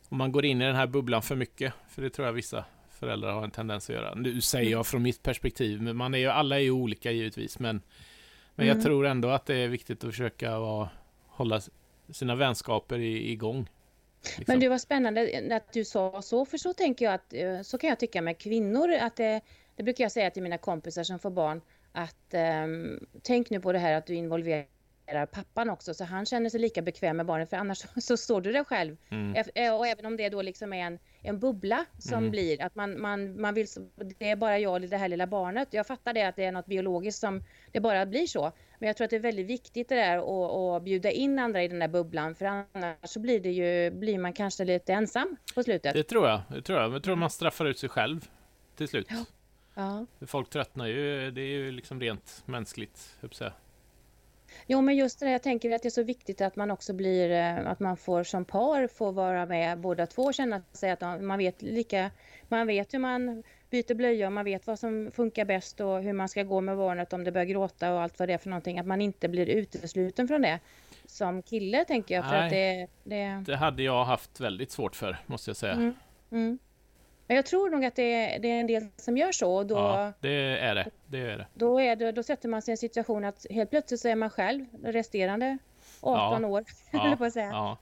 om 0.08 0.18
man 0.18 0.32
går 0.32 0.44
in 0.44 0.62
i 0.62 0.64
den 0.64 0.76
här 0.76 0.86
bubblan 0.86 1.22
för 1.22 1.36
mycket. 1.36 1.74
För 1.88 2.02
det 2.02 2.10
tror 2.10 2.26
jag 2.26 2.32
vissa 2.32 2.64
föräldrar 2.90 3.32
har 3.32 3.44
en 3.44 3.50
tendens 3.50 3.90
att 3.90 3.96
göra. 3.96 4.14
Nu 4.14 4.40
säger 4.40 4.70
jag 4.70 4.86
från 4.86 5.02
mitt 5.02 5.22
perspektiv, 5.22 5.82
men 5.82 5.96
man 5.96 6.14
är 6.14 6.18
ju, 6.18 6.28
alla 6.28 6.56
är 6.56 6.62
ju 6.62 6.70
olika 6.70 7.10
givetvis. 7.10 7.58
Men, 7.58 7.82
men 8.54 8.66
mm. 8.66 8.76
jag 8.76 8.86
tror 8.86 9.06
ändå 9.06 9.28
att 9.28 9.46
det 9.46 9.54
är 9.54 9.68
viktigt 9.68 10.04
att 10.04 10.10
försöka 10.10 10.58
vara, 10.58 10.88
hålla 11.26 11.60
sina 12.10 12.34
vänskaper 12.34 12.98
igång. 12.98 13.68
Liksom. 14.24 14.44
Men 14.46 14.60
det 14.60 14.68
var 14.68 14.78
spännande 14.78 15.56
att 15.56 15.72
du 15.72 15.84
sa 15.84 16.22
så, 16.22 16.44
för 16.44 16.58
så 16.58 16.72
tänker 16.72 17.04
jag 17.04 17.14
att 17.14 17.34
eh, 17.34 17.62
så 17.62 17.78
kan 17.78 17.90
jag 17.90 17.98
tycka 17.98 18.22
med 18.22 18.38
kvinnor 18.38 18.92
att 18.92 19.16
det, 19.16 19.40
det 19.76 19.82
brukar 19.82 20.04
jag 20.04 20.12
säga 20.12 20.30
till 20.30 20.42
mina 20.42 20.58
kompisar 20.58 21.02
som 21.02 21.18
får 21.18 21.30
barn 21.30 21.60
att 21.92 22.34
um, 22.64 23.06
tänk 23.22 23.50
nu 23.50 23.60
på 23.60 23.72
det 23.72 23.78
här 23.78 23.94
att 23.94 24.06
du 24.06 24.14
involverar 24.14 24.66
pappan 25.32 25.70
också 25.70 25.94
så 25.94 26.04
han 26.04 26.26
känner 26.26 26.50
sig 26.50 26.60
lika 26.60 26.82
bekväm 26.82 27.16
med 27.16 27.26
barnet 27.26 27.50
för 27.50 27.56
annars 27.56 27.78
så, 27.78 27.88
så 28.00 28.16
står 28.16 28.40
du 28.40 28.52
där 28.52 28.64
själv. 28.64 28.96
Mm. 29.08 29.44
Eh, 29.54 29.74
och 29.74 29.86
även 29.86 30.06
om 30.06 30.16
det 30.16 30.28
då 30.28 30.42
liksom 30.42 30.72
är 30.72 30.86
en, 30.86 30.98
en 31.22 31.38
bubbla 31.38 31.84
som 31.98 32.18
mm. 32.18 32.30
blir 32.30 32.62
att 32.62 32.74
man, 32.74 33.00
man, 33.00 33.40
man 33.40 33.54
vill, 33.54 33.66
det 34.18 34.30
är 34.30 34.36
bara 34.36 34.58
jag 34.58 34.72
och 34.72 34.80
det 34.80 34.96
här 34.96 35.08
lilla 35.08 35.26
barnet. 35.26 35.68
Jag 35.70 35.86
fattar 35.86 36.12
det 36.12 36.22
att 36.22 36.36
det 36.36 36.44
är 36.44 36.52
något 36.52 36.66
biologiskt 36.66 37.20
som 37.20 37.44
det 37.72 37.80
bara 37.80 38.06
blir 38.06 38.26
så. 38.26 38.52
Men 38.78 38.86
jag 38.86 38.96
tror 38.96 39.04
att 39.04 39.10
det 39.10 39.16
är 39.16 39.20
väldigt 39.20 39.46
viktigt 39.46 39.88
det 39.88 39.94
där 39.94 40.18
att, 40.18 40.76
att 40.76 40.82
bjuda 40.82 41.10
in 41.10 41.38
andra 41.38 41.62
i 41.62 41.68
den 41.68 41.78
där 41.78 41.88
bubblan 41.88 42.34
för 42.34 42.46
annars 42.46 42.96
så 43.02 43.20
blir 43.20 43.40
det 43.40 43.50
ju, 43.50 43.90
blir 43.90 44.18
man 44.18 44.32
kanske 44.32 44.64
lite 44.64 44.92
ensam 44.92 45.36
på 45.54 45.62
slutet. 45.62 45.94
Det 45.94 46.02
tror 46.02 46.28
jag, 46.28 46.40
det 46.48 46.62
tror 46.62 46.80
jag. 46.80 46.92
Jag 46.92 47.02
tror 47.02 47.16
man 47.16 47.30
straffar 47.30 47.64
ut 47.64 47.78
sig 47.78 47.88
själv 47.88 48.28
till 48.76 48.88
slut. 48.88 49.06
Ja. 49.10 49.24
Ja. 49.74 50.06
Folk 50.26 50.50
tröttnar 50.50 50.86
ju, 50.86 51.30
det 51.30 51.40
är 51.40 51.46
ju 51.46 51.72
liksom 51.72 52.00
rent 52.00 52.42
mänskligt, 52.46 53.16
jag 53.20 53.30
Jo, 54.66 54.80
men 54.80 54.96
just 54.96 55.20
det, 55.20 55.30
jag 55.30 55.42
tänker 55.42 55.70
att 55.74 55.82
det 55.82 55.88
är 55.88 55.90
så 55.90 56.02
viktigt 56.02 56.40
att 56.40 56.56
man 56.56 56.70
också 56.70 56.92
blir, 56.92 57.30
eh, 57.30 57.70
att 57.70 57.80
man 57.80 57.96
får 57.96 58.22
som 58.22 58.44
par 58.44 58.86
får 58.86 59.12
vara 59.12 59.46
med 59.46 59.78
båda 59.78 60.06
två 60.06 60.22
och 60.22 60.34
känna 60.34 60.62
sig 60.72 60.90
att 60.90 61.00
man 61.22 61.38
vet 61.38 61.62
lika, 61.62 62.10
man 62.48 62.66
vet 62.66 62.94
hur 62.94 62.98
man 62.98 63.42
byter 63.70 63.94
blöja 63.94 64.26
och 64.26 64.32
man 64.32 64.44
vet 64.44 64.66
vad 64.66 64.78
som 64.78 65.10
funkar 65.14 65.44
bäst 65.44 65.80
och 65.80 66.02
hur 66.02 66.12
man 66.12 66.28
ska 66.28 66.42
gå 66.42 66.60
med 66.60 66.76
barnet 66.76 67.12
om 67.12 67.24
det 67.24 67.32
börjar 67.32 67.46
gråta 67.46 67.94
och 67.94 68.00
allt 68.00 68.18
vad 68.18 68.28
det 68.28 68.32
är 68.32 68.38
för 68.38 68.50
någonting. 68.50 68.78
Att 68.78 68.86
man 68.86 69.00
inte 69.00 69.28
blir 69.28 69.46
utesluten 69.46 70.28
från 70.28 70.42
det 70.42 70.60
som 71.06 71.42
kille 71.42 71.84
tänker 71.84 72.14
jag. 72.14 72.24
För 72.24 72.32
Nej, 72.32 72.44
att 72.44 72.50
det, 72.50 72.86
det... 73.04 73.44
det 73.52 73.56
hade 73.56 73.82
jag 73.82 74.04
haft 74.04 74.40
väldigt 74.40 74.70
svårt 74.70 74.96
för, 74.96 75.16
måste 75.26 75.50
jag 75.50 75.56
säga. 75.56 75.72
Mm, 75.72 75.94
mm. 76.30 76.58
Jag 77.34 77.46
tror 77.46 77.70
nog 77.70 77.84
att 77.84 77.96
det 77.96 78.14
är, 78.14 78.38
det 78.38 78.48
är 78.48 78.60
en 78.60 78.66
del 78.66 78.86
som 78.96 79.16
gör 79.16 79.32
så. 79.32 79.62
Då, 79.62 79.74
ja, 79.74 80.12
det 80.20 80.58
är 80.58 80.74
det. 80.74 80.90
det, 81.06 81.18
är 81.18 81.38
det. 81.38 81.46
Då, 81.54 81.80
är 81.80 81.96
det, 81.96 82.12
då 82.12 82.22
sätter 82.22 82.48
man 82.48 82.62
sig 82.62 82.72
i 82.72 82.74
en 82.74 82.78
situation 82.78 83.24
att 83.24 83.46
helt 83.50 83.70
plötsligt 83.70 84.00
så 84.00 84.08
är 84.08 84.14
man 84.14 84.30
själv 84.30 84.64
resterande 84.84 85.58
18 86.00 86.42
ja, 86.42 86.48
år, 86.48 86.64
ja, 86.92 87.14
på 87.18 87.24
att 87.24 87.32
säga. 87.32 87.48
Ja. 87.48 87.78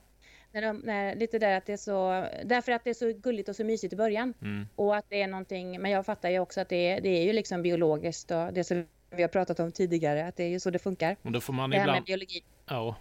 När 0.52 0.62
de, 0.62 0.76
när, 0.76 1.14
lite 1.14 1.38
där 1.38 1.56
att 1.56 1.67
det 1.67 1.73
är 1.73 1.76
så, 1.76 2.26
därför 2.44 2.73
att 2.73 2.85
det 2.85 2.91
är 2.91 2.94
så 2.94 3.12
gulligt 3.12 3.49
och 3.49 3.56
så 3.56 3.64
mysigt 3.64 3.93
i 3.93 3.97
början. 3.97 4.35
Mm. 4.43 4.69
Och 4.76 4.97
att 4.97 5.05
det 5.08 5.23
är 5.23 5.29
någonting, 5.29 5.81
men 5.81 5.91
jag 5.91 6.06
fattar 6.06 6.31
ju 6.31 6.38
också 6.38 6.61
att 6.61 6.69
det 6.69 6.91
är, 6.91 7.00
det 7.00 7.08
är 7.08 7.23
ju 7.23 7.32
liksom 7.32 7.62
biologiskt 7.62 8.31
och 8.31 8.53
det 8.53 8.64
som 8.64 8.87
vi 9.11 9.23
har 9.23 9.29
pratat 9.29 9.61
om 9.61 9.73
tidigare, 9.73 10.26
att 10.26 10.37
det 10.37 10.44
är 10.44 10.49
ju 10.49 10.61
så 10.61 10.70
det 10.70 10.79
funkar. 10.79 11.17
Och 11.23 11.32
då 11.32 11.41
får 11.41 11.53
man 11.53 11.70
det 11.70 11.76
ibland... 11.76 11.91
här 11.91 12.00
med 12.00 12.05
biologi. 12.05 12.43
Ja, 12.67 12.96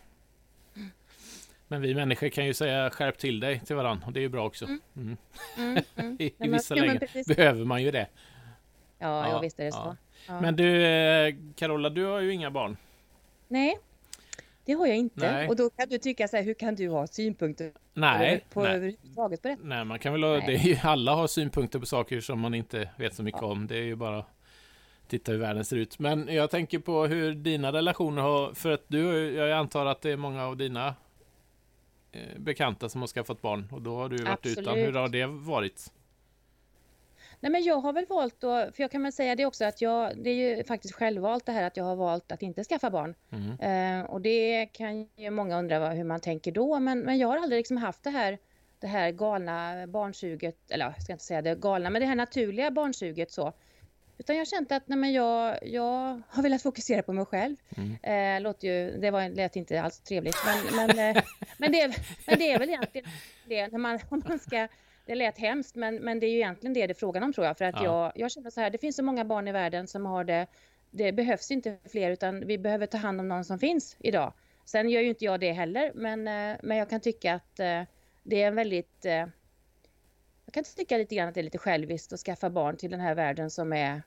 men 1.70 1.82
vi 1.82 1.96
människor 1.96 2.30
kan 2.30 2.46
ju 2.46 2.54
säga 2.54 2.90
skärp 2.90 3.18
till 3.18 3.40
dig 3.40 3.60
till 3.60 3.76
varandra 3.76 4.08
och 4.08 4.14
det 4.14 4.20
är 4.20 4.22
ju 4.22 4.30
bra 4.30 4.46
också. 4.46 4.66
Mm. 4.66 4.80
Mm. 4.96 5.18
Mm, 5.58 5.84
mm. 5.96 6.16
I, 6.20 6.26
I 6.26 6.48
vissa 6.48 6.76
ja, 6.76 6.84
lägen 6.84 7.08
behöver 7.28 7.66
man 7.66 7.84
ju 7.84 7.92
det. 7.92 8.08
Ja, 8.98 9.28
ja, 9.28 9.30
ja 9.30 9.40
visst 9.40 9.60
är 9.60 9.66
det 9.66 9.72
så. 9.72 9.96
Ja. 10.28 10.42
Men 10.42 10.56
du, 10.56 10.86
eh, 10.86 11.36
Carola, 11.56 11.90
du 11.90 12.06
har 12.06 12.20
ju 12.20 12.34
inga 12.34 12.52
barn. 12.52 12.78
Nej, 13.48 13.78
det 14.66 14.74
har 14.74 14.88
jag 14.88 14.98
inte. 14.98 15.32
Nej. 15.32 15.48
Och 15.48 15.56
då 15.56 15.70
kan 15.70 15.90
du 15.90 15.98
tycka 15.98 16.28
så 16.28 16.38
här, 16.38 16.44
hur 16.44 16.54
kan 16.54 16.76
du 16.76 16.90
ha 16.90 17.08
synpunkter 17.08 17.72
nej, 17.94 18.46
på 18.54 18.64
nej. 18.64 18.76
överhuvudtaget 18.76 19.42
på 19.42 19.48
det? 19.48 19.58
Nej, 19.64 19.86
man 19.86 20.00
kan 20.00 20.14
väl 20.14 20.24
ha, 20.24 20.40
det 20.40 20.54
ju, 20.54 20.78
alla 20.84 21.16
har 21.16 21.28
synpunkter 21.28 21.80
på 21.80 21.86
saker 21.86 22.20
som 22.20 22.40
man 22.40 22.54
inte 22.54 22.90
vet 22.98 23.16
så 23.16 23.24
mycket 23.24 23.42
om. 23.42 23.68
Det 23.68 23.78
är 23.78 23.84
ju 23.84 23.96
bara 23.96 24.26
titta 25.08 25.32
hur 25.32 25.40
världen 25.40 25.66
ser 25.66 25.78
ut. 25.78 26.00
Men 26.00 26.28
jag 26.34 26.50
tänker 26.50 26.80
på 26.80 27.06
hur 27.06 27.34
dina 27.34 27.72
relationer 27.74 28.22
har, 28.22 28.54
för 28.54 28.72
att 28.72 28.84
du, 28.88 29.34
jag 29.34 29.52
antar 29.52 29.86
att 29.86 30.02
det 30.02 30.12
är 30.12 30.18
många 30.18 30.46
av 30.46 30.58
dina 30.58 30.96
bekanta 32.38 32.90
som 32.90 33.02
har 33.02 33.08
skaffat 33.08 33.42
barn 33.42 33.68
och 33.72 33.82
då 33.82 33.96
har 33.96 34.10
du 34.10 34.18
varit 34.18 34.30
Absolut. 34.30 34.58
utan. 34.58 34.78
Hur 34.78 34.94
har 34.94 35.10
det 35.10 35.26
varit? 35.26 35.92
Nej 37.40 37.52
men 37.52 37.64
jag 37.64 37.76
har 37.76 37.94
väl 37.94 38.06
valt 38.06 38.36
då, 38.40 38.72
för 38.72 38.84
jag 38.84 38.92
kan 38.92 39.04
väl 39.04 39.12
säga 39.12 39.36
det 39.36 39.46
också 39.46 39.66
att 39.66 39.82
jag, 39.82 40.18
det 40.18 40.30
är 40.30 40.58
ju 40.58 40.64
faktiskt 40.64 40.96
självvalt 40.96 41.46
det 41.46 41.52
här 41.52 41.64
att 41.64 41.78
jag 41.78 41.84
har 41.84 41.96
valt 41.96 42.32
att 42.32 42.42
inte 42.42 42.64
skaffa 42.64 42.90
barn. 42.90 43.16
Mm. 43.32 44.02
Eh, 44.02 44.10
och 44.10 44.22
det 44.22 44.66
kan 44.66 45.08
ju 45.16 45.30
många 45.30 45.60
undra 45.60 45.90
hur 45.90 46.04
man 46.04 46.20
tänker 46.20 46.52
då, 46.52 46.80
men, 46.80 47.00
men 47.00 47.18
jag 47.18 47.28
har 47.28 47.38
aldrig 47.38 47.60
liksom 47.60 47.78
haft 47.78 48.04
det 48.04 48.10
här, 48.10 48.38
det 48.80 48.88
här 48.88 49.12
galna 49.12 49.88
barnsuget, 49.88 50.72
eller 50.72 50.86
jag 50.86 51.04
ska 51.04 51.14
inte 51.14 51.26
säga 51.26 51.42
det 51.42 51.56
galna, 51.56 51.90
men 51.90 52.02
det 52.02 52.06
här 52.06 52.16
naturliga 52.16 52.72
barnsuget 52.72 53.32
så. 53.32 53.54
Utan 54.20 54.38
jag 54.38 54.48
känt 54.48 54.72
att 54.72 54.88
nej, 54.88 54.98
men 54.98 55.14
jag, 55.14 55.60
jag 55.62 56.22
har 56.28 56.44
velat 56.44 56.62
fokusera 56.62 57.04
på 57.04 57.14
mig 57.14 57.26
själv. 57.26 57.56
Mm. 57.78 58.38
Eh, 58.38 58.42
låter 58.42 58.68
ju, 58.68 58.98
det 58.98 59.12
var, 59.12 59.30
lät 59.30 59.56
inte 59.56 59.82
alls 59.82 60.00
trevligt. 60.00 60.36
Men, 60.46 60.76
men, 60.76 61.16
eh, 61.16 61.24
men, 61.58 61.72
det, 61.72 61.96
men 62.28 62.40
det 62.40 62.52
är 62.52 62.60
väl 62.60 62.70
egentligen 62.70 63.08
det. 63.48 63.68
När 63.68 63.80
man, 63.80 64.00
om 64.10 64.24
man 64.28 64.40
ska, 64.40 64.68
det 65.06 65.16
lät 65.16 65.38
hemskt 65.38 65.76
men, 65.76 65.96
men 65.96 66.20
det 66.20 66.26
är 66.26 66.30
ju 66.30 66.36
egentligen 66.36 66.74
det 66.74 66.88
det 66.88 66.94
är 66.94 66.96
frågan 66.96 67.24
om 67.24 67.34
tror 67.34 67.48
jag. 67.48 67.58
För 67.58 67.66
att 67.66 67.76
ja. 67.76 67.84
jag, 67.84 68.12
jag 68.16 68.32
känner 68.32 68.50
så 68.50 68.62
här, 68.62 68.70
det 68.70 68.78
finns 68.78 68.96
så 68.96 69.04
många 69.04 69.26
barn 69.26 69.48
i 69.48 69.52
världen 69.52 69.88
som 69.88 70.06
har 70.06 70.24
det. 70.24 70.48
Det 70.92 71.12
behövs 71.12 71.52
inte 71.52 71.78
fler 71.92 72.12
utan 72.12 72.48
vi 72.48 72.58
behöver 72.58 72.86
ta 72.86 72.98
hand 72.98 73.20
om 73.20 73.28
någon 73.28 73.46
som 73.46 73.60
finns 73.60 73.96
idag. 74.00 74.34
Sen 74.66 74.90
gör 74.90 75.02
ju 75.02 75.10
inte 75.10 75.26
jag 75.26 75.40
det 75.40 75.52
heller 75.52 75.92
men, 75.96 76.28
eh, 76.28 76.58
men 76.64 76.78
jag 76.78 76.90
kan 76.90 77.02
tycka 77.02 77.34
att 77.34 77.60
eh, 77.60 77.82
det 78.24 78.42
är 78.42 78.48
en 78.48 78.56
väldigt 78.56 79.06
eh, 79.06 79.26
jag 80.50 80.54
kan 80.54 80.64
tycka 80.64 80.98
lite 80.98 81.16
grann 81.16 81.28
att 81.28 81.34
det 81.34 81.42
är 81.42 81.44
lite 81.44 81.58
själviskt 81.58 82.14
att 82.14 82.20
skaffa 82.20 82.50
barn 82.50 82.78
till 82.78 82.92
den 82.92 83.00
här 83.00 83.16
världen 83.16 83.50
som 83.50 83.74
är 83.74 84.02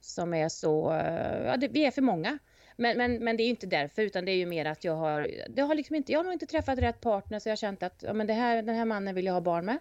som 0.00 0.34
är 0.34 0.48
så, 0.48 0.92
eh, 0.92 1.46
ja 1.46 1.56
det, 1.56 1.68
vi 1.68 1.84
är 1.84 1.90
för 1.90 2.02
många. 2.02 2.38
Men, 2.76 2.98
men, 2.98 3.24
men 3.24 3.36
det 3.36 3.42
är 3.42 3.44
ju 3.44 3.50
inte 3.50 3.66
därför 3.66 4.02
utan 4.02 4.24
det 4.24 4.32
är 4.32 4.36
ju 4.36 4.46
mer 4.46 4.64
att 4.64 4.84
jag 4.84 4.96
har, 4.96 5.30
det 5.48 5.62
har 5.62 5.74
liksom 5.74 5.96
inte, 5.96 6.12
jag 6.12 6.18
har 6.18 6.24
nog 6.24 6.32
inte 6.32 6.46
träffat 6.46 6.78
rätt 6.78 7.00
partner 7.00 7.38
så 7.38 7.48
jag 7.48 7.52
har 7.52 7.56
känt 7.56 7.82
att 7.82 8.02
ja, 8.06 8.12
men 8.12 8.26
det 8.26 8.32
här, 8.32 8.62
den 8.62 8.74
här 8.74 8.84
mannen 8.84 9.14
vill 9.14 9.26
jag 9.26 9.32
ha 9.32 9.40
barn 9.40 9.64
med. 9.64 9.78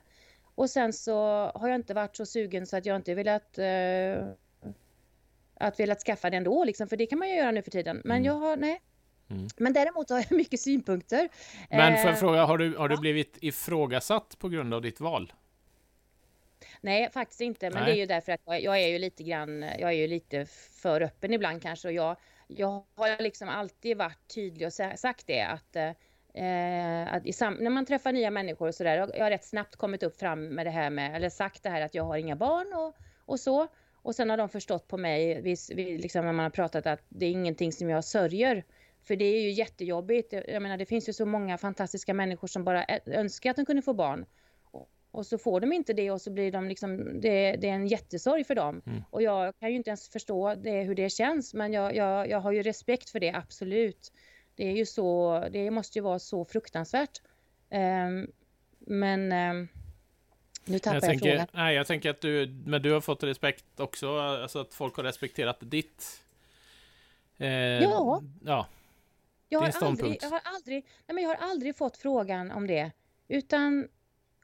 Och 0.56 0.70
sen 0.70 0.94
så 0.94 1.16
har 1.56 1.68
jag 1.68 1.76
inte 1.76 1.94
varit 1.94 2.16
så 2.16 2.26
sugen 2.26 2.68
så 2.68 2.78
att 2.78 2.86
jag 2.86 2.96
inte 2.96 3.14
velat 3.14 3.60
uh, 3.60 4.28
att 5.54 5.80
velat 5.80 6.00
skaffa 6.00 6.30
det 6.30 6.38
ändå 6.38 6.64
liksom, 6.64 6.88
för 6.88 6.98
det 6.98 7.06
kan 7.06 7.20
man 7.20 7.30
ju 7.30 7.36
göra 7.36 7.52
nu 7.52 7.62
för 7.62 7.72
tiden. 7.72 8.02
Men 8.04 8.18
mm. 8.18 8.26
jag 8.26 8.34
har, 8.34 8.58
nej, 8.58 8.82
Mm. 9.30 9.48
Men 9.58 9.74
däremot 9.74 10.10
har 10.10 10.18
jag 10.18 10.32
mycket 10.38 10.60
synpunkter. 10.60 11.30
Men 11.70 11.98
får 11.98 12.10
jag 12.10 12.20
fråga, 12.20 12.46
har 12.46 12.58
du, 12.58 12.78
har 12.78 12.90
du 12.90 12.98
blivit 12.98 13.38
ifrågasatt 13.42 14.36
på 14.40 14.50
grund 14.50 14.74
av 14.74 14.82
ditt 14.82 15.00
val? 15.00 15.34
Nej, 16.88 17.10
faktiskt 17.12 17.42
inte. 17.42 17.70
Men 17.70 17.84
Nej. 17.84 17.86
det 17.86 17.98
är 17.98 18.00
ju 18.00 18.06
därför 18.06 18.32
att 18.32 18.42
jag, 18.46 18.62
jag, 18.62 18.80
är 18.80 18.88
ju 18.88 19.00
lite 19.00 19.24
grann, 19.24 19.62
jag 19.62 19.90
är 19.90 19.92
ju 19.92 20.08
lite 20.08 20.46
för 20.82 21.02
öppen 21.02 21.34
ibland 21.34 21.62
kanske. 21.62 21.88
Och 21.88 21.94
jag, 21.94 22.16
jag 22.48 22.84
har 22.96 23.22
liksom 23.24 23.50
alltid 23.50 23.98
varit 23.98 24.28
tydlig 24.36 24.68
och 24.68 24.74
sagt 24.74 25.28
det 25.28 25.42
att, 25.42 25.76
eh, 25.76 27.14
att 27.14 27.24
när 27.60 27.70
man 27.70 27.86
träffar 27.86 28.12
nya 28.12 28.32
människor 28.32 28.68
och 28.68 28.76
sådär. 28.76 29.10
Jag 29.14 29.24
har 29.24 29.30
rätt 29.30 29.46
snabbt 29.46 29.76
kommit 29.76 30.04
upp 30.04 30.20
fram 30.20 30.48
med 30.48 30.66
det 30.66 30.70
här 30.70 30.90
med, 30.90 31.16
eller 31.16 31.30
sagt 31.30 31.64
det 31.64 31.70
här 31.70 31.82
att 31.82 31.96
jag 31.96 32.04
har 32.04 32.18
inga 32.18 32.36
barn 32.36 32.74
och, 32.74 32.96
och 33.26 33.40
så. 33.40 33.68
Och 33.94 34.16
sen 34.16 34.30
har 34.30 34.38
de 34.38 34.50
förstått 34.50 34.88
på 34.88 34.98
mig, 34.98 35.42
vi, 35.42 35.56
vi, 35.76 35.98
liksom 35.98 36.26
när 36.26 36.34
man 36.34 36.44
har 36.44 36.50
pratat 36.50 36.88
att 36.88 37.02
det 37.10 37.26
är 37.26 37.32
ingenting 37.32 37.72
som 37.72 37.90
jag 37.90 38.04
sörjer. 38.04 38.64
För 39.04 39.16
det 39.16 39.26
är 39.26 39.42
ju 39.42 39.52
jättejobbigt. 39.52 40.34
Jag 40.48 40.62
menar, 40.62 40.78
det 40.78 40.86
finns 40.86 41.10
ju 41.10 41.14
så 41.14 41.26
många 41.26 41.58
fantastiska 41.58 42.14
människor 42.14 42.48
som 42.48 42.64
bara 42.64 42.86
önskar 43.06 43.50
att 43.50 43.56
de 43.56 43.66
kunde 43.66 43.82
få 43.82 43.94
barn. 43.94 44.26
Och 45.12 45.26
så 45.26 45.38
får 45.38 45.60
de 45.60 45.74
inte 45.74 45.94
det 45.94 46.12
och 46.12 46.22
så 46.22 46.32
blir 46.32 46.52
de 46.52 46.68
liksom, 46.68 47.22
det, 47.22 47.56
det 47.56 47.70
är 47.70 47.74
en 47.74 47.88
jättesorg 47.88 48.44
för 48.44 48.56
dem. 48.56 48.82
Mm. 48.86 49.04
Och 49.10 49.22
jag 49.22 49.60
kan 49.60 49.70
ju 49.70 49.76
inte 49.76 49.90
ens 49.90 50.10
förstå 50.10 50.56
det, 50.56 50.84
hur 50.84 50.96
det 50.96 51.10
känns, 51.10 51.54
men 51.54 51.74
jag, 51.74 51.96
jag, 51.96 52.30
jag 52.30 52.40
har 52.40 52.52
ju 52.52 52.64
respekt 52.64 53.10
för 53.10 53.20
det, 53.20 53.32
absolut. 53.32 54.12
Det 54.56 54.68
är 54.68 54.76
ju 54.76 54.86
så, 54.86 55.40
det 55.52 55.72
måste 55.72 56.00
ju 56.00 56.04
vara 56.04 56.20
så 56.20 56.46
fruktansvärt. 56.46 57.22
Um, 57.70 58.32
men 58.80 59.32
um, 59.32 59.68
nu 60.66 60.80
tappar 60.80 60.96
jag, 60.96 61.04
jag 61.04 61.10
tänker, 61.10 61.30
frågan. 61.30 61.48
Nej, 61.52 61.76
jag 61.76 61.88
tänker 61.88 62.10
att 62.10 62.22
du, 62.22 62.48
men 62.66 62.82
du 62.82 62.92
har 62.92 63.02
fått 63.02 63.24
respekt 63.24 63.80
också, 63.80 64.20
alltså 64.20 64.60
att 64.60 64.74
folk 64.74 64.96
har 64.96 65.04
respekterat 65.04 65.58
ditt... 65.60 66.22
Eh, 67.38 67.50
ja. 67.50 68.22
Ja. 68.46 68.68
Jag 69.50 69.60
har, 69.60 69.74
aldrig, 69.82 70.18
jag, 70.22 70.30
har 70.30 70.42
aldrig, 70.44 70.86
nej 71.08 71.16
men 71.16 71.24
jag 71.24 71.30
har 71.30 71.50
aldrig 71.50 71.78
fått 71.78 71.98
frågan 71.98 72.52
om 72.52 72.68
det. 72.68 72.92
Utan 73.28 73.88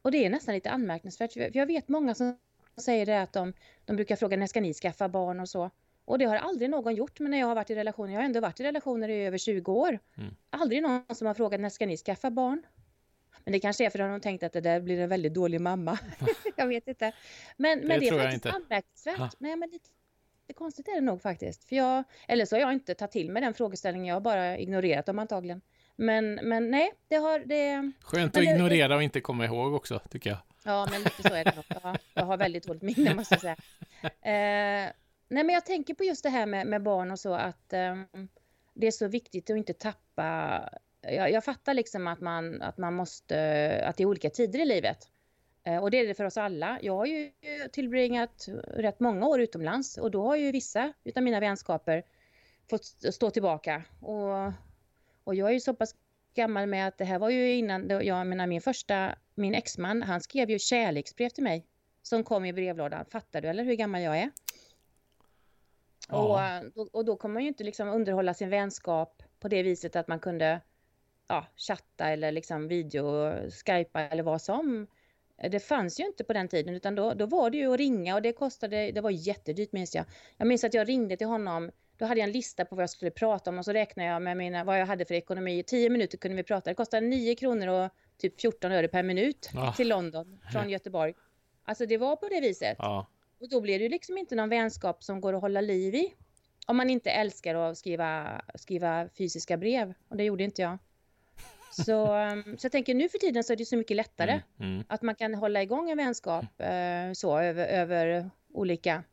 och 0.04 0.12
det 0.12 0.26
är 0.26 0.30
nästan 0.30 0.56
lite 0.56 0.70
anmärkningsvärt. 0.70 1.34
För 1.34 1.58
jag 1.58 1.66
vet 1.66 1.88
många 1.88 2.16
som 2.16 2.38
säger 2.78 3.06
det 3.06 3.22
att 3.22 3.34
de, 3.34 3.54
de 3.86 3.96
brukar 3.96 4.16
fråga 4.16 4.38
när 4.38 4.48
ska 4.48 4.62
ni 4.62 4.74
skaffa 4.74 5.10
barn 5.10 5.40
och 5.40 5.50
så. 5.50 5.70
Och 6.06 6.20
det 6.20 6.26
har 6.26 6.36
aldrig 6.36 6.70
någon 6.70 6.96
gjort 6.96 7.20
men 7.20 7.32
när 7.32 7.40
jag 7.40 7.48
har 7.48 7.56
varit 7.56 7.70
i 7.70 7.76
relationer. 7.76 8.14
Jag 8.14 8.20
har 8.20 8.26
ändå 8.26 8.40
varit 8.40 8.60
i 8.60 8.64
relationer 8.64 9.10
i 9.10 9.26
över 9.26 9.38
20 9.38 9.72
år. 9.74 10.00
Mm. 10.18 10.36
Aldrig 10.50 10.82
någon 10.82 11.16
som 11.16 11.28
har 11.28 11.34
frågat 11.34 11.60
när 11.60 11.70
ska 11.70 11.86
ni 11.86 11.98
skaffa 11.98 12.32
barn. 12.32 12.64
Men 13.44 13.52
det 13.52 13.60
kanske 13.60 13.86
är 13.86 13.90
för 13.90 14.00
att 14.00 14.06
de 14.06 14.12
har 14.12 14.20
tänkt 14.20 14.44
att 14.44 14.54
det 14.54 14.62
där 14.62 14.80
blir 14.80 15.00
en 15.00 15.10
väldigt 15.10 15.34
dålig 15.34 15.62
mamma. 15.62 16.00
jag 16.56 16.68
vet 16.68 16.88
inte. 16.88 17.14
Men 17.58 17.82
det, 17.82 17.88
men 17.88 18.00
det 18.00 18.08
är 18.08 18.20
faktiskt 18.20 18.46
anmärkningsvärt. 18.46 19.18
Ha. 19.18 19.30
Nej, 19.38 19.56
men 19.56 19.70
lite, 19.70 19.90
lite 20.42 20.58
konstigt 20.58 20.88
är 20.88 20.96
det 20.96 21.02
nog 21.02 21.22
faktiskt. 21.22 21.64
För 21.64 21.76
jag, 21.76 22.04
eller 22.28 22.46
så 22.46 22.56
har 22.56 22.62
jag 22.62 22.74
inte 22.74 22.94
tagit 22.96 23.12
till 23.12 23.32
mig 23.32 23.42
den 23.42 23.54
frågeställningen. 23.54 24.08
Jag 24.08 24.16
har 24.16 24.22
bara 24.22 24.58
ignorerat 24.58 25.06
dem 25.06 25.20
antagligen. 25.20 25.62
Men, 25.96 26.40
men 26.44 26.72
nej, 26.72 26.92
det 27.08 27.16
har... 27.16 27.40
Det, 27.40 27.92
Skönt 28.02 28.38
att 28.38 28.44
ignorera 28.44 28.96
och 28.96 29.04
inte 29.04 29.22
komma 29.22 29.46
ihåg 29.46 29.74
också, 29.74 30.00
tycker 30.10 30.30
jag. 30.30 30.40
Ja, 30.64 30.88
men 30.92 31.02
lite 31.02 31.24
så 31.24 31.34
är 31.34 31.44
det 31.44 31.56
nog. 31.56 31.66
Ja, 31.84 31.96
jag 32.14 32.24
har 32.24 32.38
väldigt 32.38 32.64
dåligt 32.64 32.82
minne, 32.82 33.16
måste 33.16 33.34
jag 33.34 33.42
säga. 33.42 33.56
Eh, 34.04 34.92
nej, 35.28 35.44
men 35.44 35.50
jag 35.50 35.66
tänker 35.66 35.94
på 35.94 36.04
just 36.04 36.24
det 36.24 36.30
här 36.30 36.46
med, 36.46 36.68
med 36.68 36.84
barn 36.84 37.12
och 37.12 37.20
så, 37.20 37.34
att 37.34 37.74
eh, 37.74 37.96
det 38.74 38.88
är 38.88 38.92
så 38.92 39.08
viktigt 39.08 39.50
att 39.50 39.58
inte 39.58 39.74
tappa... 39.74 40.70
Jag, 41.02 41.32
jag 41.32 41.44
fattar 41.44 41.74
liksom 41.74 42.08
att 42.08 42.20
man, 42.20 42.62
att 42.62 42.78
man 42.78 42.94
måste... 42.94 43.36
Att 43.86 43.98
det 43.98 44.04
är 44.04 44.08
olika 44.08 44.30
tider 44.30 44.60
i 44.60 44.66
livet. 44.66 44.98
Eh, 45.64 45.78
och 45.78 45.92
det 45.92 45.98
är 45.98 46.08
det 46.08 46.14
för 46.14 46.26
oss 46.26 46.38
alla. 46.38 46.80
Jag 46.82 46.96
har 46.96 47.06
ju 47.06 47.32
tillbringat 47.72 48.46
rätt 48.68 49.00
många 49.00 49.28
år 49.28 49.42
utomlands 49.42 49.98
och 49.98 50.12
då 50.12 50.24
har 50.24 50.36
ju 50.36 50.52
vissa 50.52 50.94
av 51.16 51.24
mina 51.24 51.40
vänskaper 51.40 52.04
fått 52.70 52.86
stå 53.14 53.30
tillbaka. 53.30 53.84
Och 54.00 54.52
och 55.24 55.36
jag 55.36 55.50
är 55.50 55.54
ju 55.54 55.60
så 55.60 55.74
pass 55.74 55.96
gammal 56.34 56.68
med 56.68 56.88
att 56.88 56.98
det 56.98 57.06
här 57.06 57.20
var 57.20 57.30
ju 57.30 57.56
innan, 57.56 57.90
jag 57.90 58.28
menar 58.28 58.48
min 58.48 58.62
första, 58.62 59.16
min 59.36 59.56
exman, 59.56 60.02
han 60.02 60.22
skrev 60.22 60.50
ju 60.50 60.60
kärleksbrev 60.60 61.30
till 61.30 61.44
mig. 61.44 61.66
Som 62.02 62.24
kom 62.24 62.46
i 62.46 62.54
brevlådan. 62.54 63.06
Fattar 63.06 63.42
du 63.42 63.48
eller 63.48 63.64
hur 63.64 63.74
gammal 63.74 64.02
jag 64.02 64.18
är? 64.18 64.32
Ja. 66.10 66.62
Och, 66.76 66.96
och 66.96 67.06
då 67.06 67.16
kommer 67.16 67.34
man 67.34 67.44
ju 67.44 67.48
inte 67.48 67.64
liksom 67.64 67.90
underhålla 67.90 68.34
sin 68.34 68.50
vänskap 68.50 69.24
på 69.40 69.48
det 69.48 69.64
viset 69.64 69.96
att 69.96 70.08
man 70.08 70.20
kunde 70.20 70.62
ja, 71.28 71.46
chatta 71.56 72.10
eller 72.10 72.32
liksom 72.32 72.68
video, 72.68 73.34
skypa 73.50 74.02
eller 74.02 74.24
vad 74.24 74.42
som. 74.42 74.88
Det 75.52 75.60
fanns 75.60 76.00
ju 76.00 76.06
inte 76.06 76.24
på 76.24 76.34
den 76.34 76.48
tiden 76.48 76.76
utan 76.76 76.96
då, 76.96 77.14
då 77.14 77.26
var 77.26 77.50
det 77.50 77.58
ju 77.58 77.74
att 77.74 77.78
ringa 77.78 78.16
och 78.16 78.22
det 78.22 78.34
kostade, 78.34 78.92
det 78.92 79.02
var 79.02 79.10
jättedyrt 79.10 79.72
minns 79.72 79.96
jag. 79.96 80.06
Jag 80.38 80.48
minns 80.48 80.64
att 80.64 80.74
jag 80.74 80.90
ringde 80.90 81.18
till 81.18 81.28
honom 81.28 81.72
då 81.98 82.06
hade 82.06 82.20
jag 82.20 82.28
en 82.28 82.34
lista 82.34 82.66
på 82.66 82.76
vad 82.76 82.84
jag 82.84 82.90
skulle 82.90 83.12
prata 83.12 83.50
om 83.50 83.58
och 83.58 83.66
så 83.66 83.74
räknade 83.74 84.10
jag 84.10 84.22
med 84.22 84.38
mina, 84.38 84.64
vad 84.64 84.80
jag 84.80 84.86
hade 84.86 85.06
för 85.06 85.14
ekonomi. 85.14 85.64
Tio 85.68 85.90
minuter 85.90 86.18
kunde 86.18 86.38
vi 86.38 86.44
prata. 86.44 86.70
Det 86.70 86.76
kostade 86.76 87.08
9 87.08 87.36
kronor 87.36 87.68
och 87.68 87.92
typ 88.18 88.42
14 88.42 88.72
öre 88.72 88.88
per 88.88 89.04
minut 89.04 89.50
ah. 89.56 89.74
till 89.74 89.90
London 89.90 90.40
från 90.52 90.70
Göteborg. 90.70 91.14
Alltså 91.66 91.86
det 91.86 91.98
var 91.98 92.16
på 92.16 92.28
det 92.30 92.42
viset. 92.42 92.80
Ah. 92.80 93.06
Och 93.40 93.50
då 93.50 93.62
blir 93.62 93.80
det 93.80 93.84
ju 93.84 93.90
liksom 93.90 94.18
inte 94.18 94.36
någon 94.36 94.50
vänskap 94.50 95.04
som 95.04 95.22
går 95.22 95.34
att 95.34 95.42
hålla 95.42 95.62
liv 95.62 95.96
i. 95.96 96.14
Om 96.68 96.78
man 96.78 96.90
inte 96.90 97.12
älskar 97.12 97.56
att 97.56 97.78
skriva, 97.78 98.42
skriva 98.56 99.10
fysiska 99.18 99.58
brev. 99.58 99.94
Och 100.08 100.18
det 100.18 100.24
gjorde 100.24 100.44
inte 100.44 100.62
jag. 100.62 100.78
Så, 101.72 102.18
um, 102.18 102.44
så 102.58 102.66
jag 102.66 102.72
tänker 102.72 102.96
nu 102.96 103.10
för 103.10 103.18
tiden 103.18 103.44
så 103.44 103.54
är 103.54 103.58
det 103.58 103.66
så 103.66 103.78
mycket 103.78 103.98
lättare. 103.98 104.32
Mm, 104.32 104.74
mm. 104.74 104.84
Att 104.90 105.02
man 105.02 105.16
kan 105.16 105.34
hålla 105.34 105.62
igång 105.62 105.90
en 105.90 105.98
vänskap 105.98 106.44
uh, 106.44 107.14
så 107.14 107.40
över, 107.40 107.68
över 107.68 108.30
olika 108.54 109.04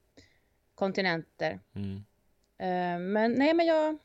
kontinenter. 0.75 1.61
Mm. 1.75 2.05
Eh, 2.61 2.99
men 2.99 3.33
nej, 3.33 3.55
men 3.55 3.67
jag... 3.67 3.99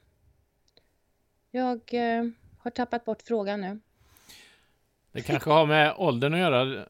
Jag 1.52 1.94
eh, 1.94 2.26
har 2.58 2.72
tappat 2.72 3.06
bort 3.06 3.22
frågan 3.22 3.62
nu. 3.62 3.80
Det 5.12 5.22
kanske 5.22 5.50
har 5.50 5.66
med 5.66 5.94
åldern 5.98 6.34
att 6.34 6.40
göra. 6.40 6.86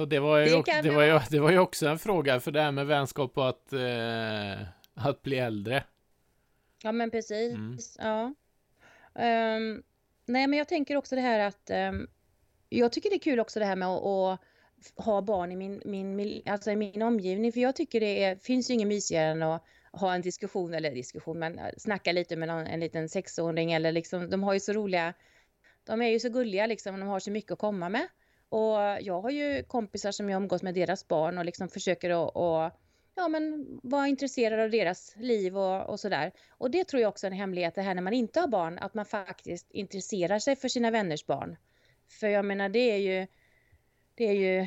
Och 0.00 0.08
det, 0.08 0.18
var 0.18 0.38
ju, 0.38 0.44
det, 0.44 0.54
också, 0.54 0.72
det, 0.82 0.90
var 0.90 1.02
ju, 1.02 1.20
det 1.30 1.40
var 1.40 1.50
ju 1.50 1.58
också 1.58 1.88
en 1.88 1.98
fråga 1.98 2.40
för 2.40 2.50
det 2.50 2.62
här 2.62 2.72
med 2.72 2.86
vänskap 2.86 3.38
och 3.38 3.48
att, 3.48 3.72
eh, 3.72 4.66
att 4.94 5.22
bli 5.22 5.38
äldre. 5.38 5.84
Ja, 6.82 6.92
men 6.92 7.10
precis. 7.10 7.54
Mm. 7.54 7.78
Ja. 7.98 8.34
Um, 9.14 9.82
nej, 10.26 10.46
men 10.46 10.52
jag 10.52 10.68
tänker 10.68 10.96
också 10.96 11.14
det 11.14 11.20
här 11.20 11.38
att 11.38 11.70
um, 11.70 12.08
jag 12.68 12.92
tycker 12.92 13.10
det 13.10 13.16
är 13.16 13.20
kul 13.20 13.40
också 13.40 13.60
det 13.60 13.66
här 13.66 13.76
med 13.76 13.88
att, 13.88 14.04
att 14.04 14.40
ha 15.04 15.22
barn 15.22 15.52
i 15.52 15.56
min, 15.56 15.82
min, 15.84 16.42
alltså 16.46 16.70
i 16.70 16.76
min 16.76 17.02
omgivning. 17.02 17.52
För 17.52 17.60
jag 17.60 17.76
tycker 17.76 18.00
det 18.00 18.24
är, 18.24 18.36
finns 18.36 18.70
ju 18.70 18.74
inget 18.74 18.88
mysigare 18.88 19.26
än 19.26 19.42
att 19.42 19.64
ha 19.92 20.14
en 20.14 20.22
diskussion, 20.22 20.74
eller 20.74 20.94
diskussion, 20.94 21.38
men 21.38 21.58
eh, 21.58 21.70
snacka 21.76 22.12
lite 22.12 22.36
med 22.36 22.48
någon, 22.48 22.66
en 22.66 22.80
liten 22.80 23.08
sexåring 23.08 23.72
eller 23.72 23.92
liksom, 23.92 24.30
de 24.30 24.42
har 24.42 24.54
ju 24.54 24.60
så 24.60 24.72
roliga, 24.72 25.14
de 25.84 26.02
är 26.02 26.08
ju 26.08 26.20
så 26.20 26.28
gulliga 26.28 26.66
liksom, 26.66 27.00
de 27.00 27.08
har 27.08 27.20
så 27.20 27.30
mycket 27.30 27.52
att 27.52 27.58
komma 27.58 27.88
med. 27.88 28.08
Och 28.48 28.78
jag 29.00 29.20
har 29.20 29.30
ju 29.30 29.62
kompisar 29.62 30.12
som 30.12 30.30
jag 30.30 30.36
umgås 30.42 30.62
med 30.62 30.74
deras 30.74 31.08
barn 31.08 31.38
och 31.38 31.44
liksom 31.44 31.68
försöker 31.68 32.10
att 32.10 32.36
och, 32.36 32.80
ja, 33.14 33.28
men 33.28 33.66
vara 33.82 34.08
intresserad 34.08 34.60
av 34.60 34.70
deras 34.70 35.14
liv 35.16 35.58
och, 35.58 35.88
och 35.90 36.00
sådär. 36.00 36.32
Och 36.50 36.70
det 36.70 36.84
tror 36.84 37.02
jag 37.02 37.08
också 37.08 37.26
är 37.26 37.30
en 37.30 37.36
hemlighet, 37.36 37.74
det 37.74 37.82
här 37.82 37.94
när 37.94 38.02
man 38.02 38.12
inte 38.12 38.40
har 38.40 38.48
barn, 38.48 38.78
att 38.78 38.94
man 38.94 39.04
faktiskt 39.04 39.70
intresserar 39.70 40.38
sig 40.38 40.56
för 40.56 40.68
sina 40.68 40.90
vänners 40.90 41.26
barn. 41.26 41.56
För 42.20 42.28
jag 42.28 42.44
menar, 42.44 42.68
det 42.68 42.90
är 42.90 42.96
ju, 42.96 43.26
det 44.14 44.24
är 44.24 44.32
ju 44.32 44.66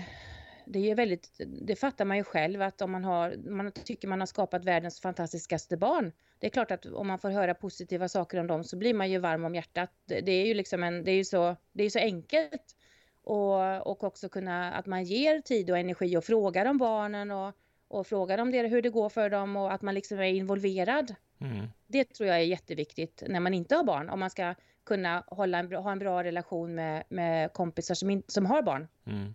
det 0.68 0.92
är 0.92 0.96
väldigt, 0.96 1.42
det 1.48 1.76
fattar 1.76 2.06
man 2.06 2.18
ju 2.18 2.24
själv 2.24 2.62
att 2.62 2.82
om 2.82 2.92
man 2.92 3.04
har, 3.04 3.38
man 3.38 3.72
tycker 3.72 4.08
man 4.08 4.20
har 4.20 4.28
skapat 4.28 4.66
världens 4.66 5.00
fantastiskaste 5.00 5.78
barn. 5.78 6.12
Det 6.40 6.48
är 6.48 6.52
klart 6.52 6.72
att 6.72 6.86
om 6.86 7.08
man 7.08 7.20
får 7.20 7.30
höra 7.30 7.54
positiva 7.54 8.08
saker 8.10 8.40
om 8.40 8.48
dem 8.48 8.64
så 8.64 8.78
blir 8.78 8.94
man 8.94 9.12
ju 9.12 9.20
varm 9.20 9.46
om 9.46 9.56
hjärtat. 9.56 9.92
Det, 10.06 10.22
det 10.22 10.32
är 10.32 10.46
ju 10.46 10.54
liksom 10.54 10.84
en, 10.84 11.04
det 11.04 11.12
är 11.12 11.16
ju 11.16 11.26
så, 11.26 11.56
det 11.74 11.84
är 11.84 11.90
så 11.90 12.00
enkelt. 12.00 12.76
Och, 13.24 13.88
och 13.88 14.04
också 14.04 14.30
kunna, 14.30 14.74
att 14.74 14.86
man 14.86 15.04
ger 15.04 15.42
tid 15.42 15.72
och 15.72 15.78
energi 15.78 16.18
och 16.18 16.24
frågar 16.24 16.66
om 16.66 16.78
barnen 16.78 17.32
och, 17.32 17.54
och 17.88 18.08
frågar 18.08 18.38
om 18.38 18.52
det, 18.52 18.68
hur 18.68 18.82
det 18.82 18.90
går 18.90 19.10
för 19.10 19.30
dem 19.30 19.56
och 19.56 19.74
att 19.74 19.82
man 19.82 19.96
liksom 19.96 20.20
är 20.20 20.24
involverad. 20.24 21.16
Mm. 21.42 21.68
Det 21.88 22.04
tror 22.04 22.30
jag 22.30 22.38
är 22.38 22.42
jätteviktigt 22.44 23.24
när 23.28 23.40
man 23.40 23.54
inte 23.54 23.76
har 23.76 23.84
barn. 23.84 24.10
Om 24.10 24.20
man 24.20 24.30
ska 24.30 24.56
kunna 24.84 25.24
hålla 25.28 25.58
en, 25.60 25.74
ha 25.74 25.92
en 25.92 26.00
bra 26.00 26.24
relation 26.24 26.76
med, 26.76 27.04
med 27.10 27.54
kompisar 27.54 27.96
som, 27.96 28.10
in, 28.10 28.24
som 28.28 28.46
har 28.46 28.62
barn. 28.62 28.88
Mm 29.06 29.34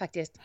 faktiskt. 0.00 0.40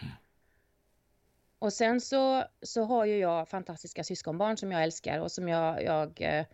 Och 1.60 1.74
sen 1.74 2.02
så, 2.02 2.44
så 2.62 2.84
har 2.84 3.06
ju 3.06 3.18
jag 3.18 3.50
fantastiska 3.50 4.04
syskonbarn 4.04 4.58
som 4.58 4.72
jag 4.72 4.84
älskar 4.84 5.20
och 5.20 5.32
som 5.32 5.48
jag, 5.48 5.84
jag, 5.84 6.22
eh, 6.22 6.46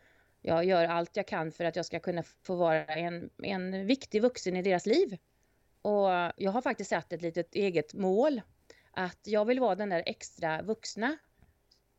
jag 0.41 0.65
gör 0.65 0.85
allt 0.85 1.15
jag 1.15 1.27
kan 1.27 1.51
för 1.51 1.65
att 1.65 1.75
jag 1.75 1.85
ska 1.85 1.99
kunna 1.99 2.23
få 2.23 2.55
vara 2.55 2.85
en, 2.85 3.29
en 3.43 3.87
viktig 3.87 4.21
vuxen 4.21 4.55
i 4.55 4.61
deras 4.61 4.85
liv. 4.85 5.17
Och 5.81 6.09
jag 6.37 6.51
har 6.51 6.61
faktiskt 6.61 6.89
satt 6.89 7.13
ett 7.13 7.21
litet 7.21 7.55
eget 7.55 7.93
mål. 7.93 8.41
Att 8.91 9.19
jag 9.23 9.45
vill 9.45 9.59
vara 9.59 9.75
den 9.75 9.89
där 9.89 10.03
extra 10.05 10.61
vuxna 10.61 11.17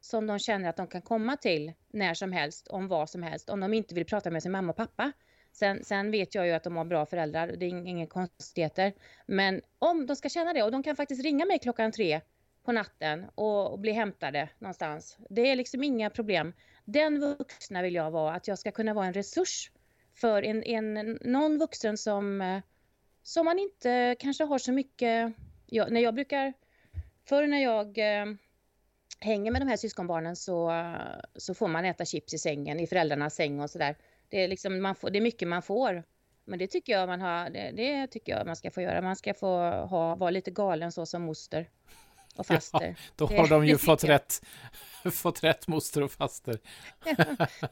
som 0.01 0.27
de 0.27 0.39
känner 0.39 0.69
att 0.69 0.77
de 0.77 0.87
kan 0.87 1.03
komma 1.03 1.37
till 1.37 1.73
när 1.91 2.15
som 2.15 2.33
helst, 2.33 2.69
om 2.69 2.89
vad 2.89 3.11
som 3.11 3.23
helst, 3.23 3.51
om 3.51 3.61
de 3.61 3.75
inte 3.75 3.95
vill 3.95 4.07
prata 4.07 4.31
med 4.31 4.43
sin 4.43 4.53
mamma 4.53 4.71
och 4.71 4.77
pappa. 4.77 5.13
Sen, 5.53 5.85
sen 5.85 6.11
vet 6.11 6.35
jag 6.35 6.47
ju 6.47 6.53
att 6.53 6.65
de 6.65 6.77
har 6.77 6.85
bra 6.85 7.07
föräldrar, 7.07 7.47
det 7.47 7.67
är 7.67 7.87
inga 7.87 8.07
konstigheter. 8.07 8.93
Men 9.27 9.61
om 9.79 10.07
de 10.07 10.17
ska 10.17 10.29
känna 10.29 10.53
det, 10.53 10.63
och 10.63 10.73
de 10.73 10.83
kan 10.83 10.97
faktiskt 10.97 11.23
ringa 11.23 11.45
mig 11.45 11.59
klockan 11.59 11.93
tre 11.93 12.21
på 12.65 12.73
natten 12.73 13.27
och, 13.35 13.73
och 13.73 13.79
bli 13.79 13.93
hämtade 13.93 14.49
någonstans. 14.59 15.19
Det 15.31 15.51
är 15.51 15.57
liksom 15.57 15.83
inga 15.83 16.11
problem. 16.11 16.53
Den 16.85 17.21
vuxna 17.21 17.83
vill 17.83 17.95
jag 17.95 18.11
vara, 18.11 18.35
att 18.35 18.49
jag 18.49 18.59
ska 18.59 18.71
kunna 18.71 18.95
vara 18.95 19.07
en 19.07 19.13
resurs 19.13 19.71
för 20.15 20.43
en, 20.43 20.63
en, 20.63 21.19
någon 21.21 21.59
vuxen 21.59 21.99
som, 21.99 22.41
eh, 22.41 22.63
som 23.23 23.45
man 23.45 23.59
inte 23.59 24.17
kanske 24.19 24.45
har 24.45 24.59
så 24.59 24.73
mycket... 24.73 25.33
Jag, 25.67 25.93
när 25.93 26.01
jag 26.01 26.15
brukar... 26.15 26.53
Förr 27.29 27.47
när 27.47 27.63
jag 27.63 27.99
eh, 27.99 28.27
hänger 29.21 29.51
med 29.51 29.61
de 29.61 29.69
här 29.69 29.77
syskonbarnen 29.77 30.37
så, 30.37 30.73
så 31.35 31.55
får 31.55 31.69
man 31.69 31.85
äta 31.85 32.05
chips 32.05 32.35
i 32.35 32.39
sängen, 32.39 32.81
i 32.81 32.87
föräldrarnas 32.87 33.35
säng 33.35 33.61
och 33.61 33.71
sådär. 33.71 33.97
Det 34.33 34.45
är, 34.45 34.49
liksom, 34.49 34.83
man 34.83 34.95
får, 34.95 35.11
det 35.11 35.19
är 35.19 35.21
mycket 35.21 35.49
man 35.49 35.63
får. 35.63 36.05
Men 36.45 36.59
det 36.59 36.67
tycker 36.67 36.93
jag 36.93 37.09
man 37.09 37.21
har, 37.21 37.51
det, 37.51 37.71
det, 37.71 38.07
tycker 38.07 38.33
jag 38.37 38.47
man 38.47 38.57
ska 38.57 38.71
få 38.71 38.81
göra. 38.81 39.03
Man 39.03 39.17
ska 39.17 39.35
få 39.35 39.47
ha, 39.71 40.15
vara 40.15 40.31
lite 40.31 40.51
galen 40.51 40.93
så 40.93 41.07
som 41.07 41.23
moster 41.23 41.71
och 42.37 42.47
faster. 42.47 42.87
Ja, 42.89 43.13
då 43.17 43.27
har 43.27 43.49
de 43.49 43.67
ju 43.67 43.79
fått 43.79 44.05
rätt, 44.05 44.43
fått 45.13 45.45
rätt 45.45 45.69
moster 45.69 46.03
och 46.03 46.13
faster. 46.13 46.59
Ja, 47.05 47.15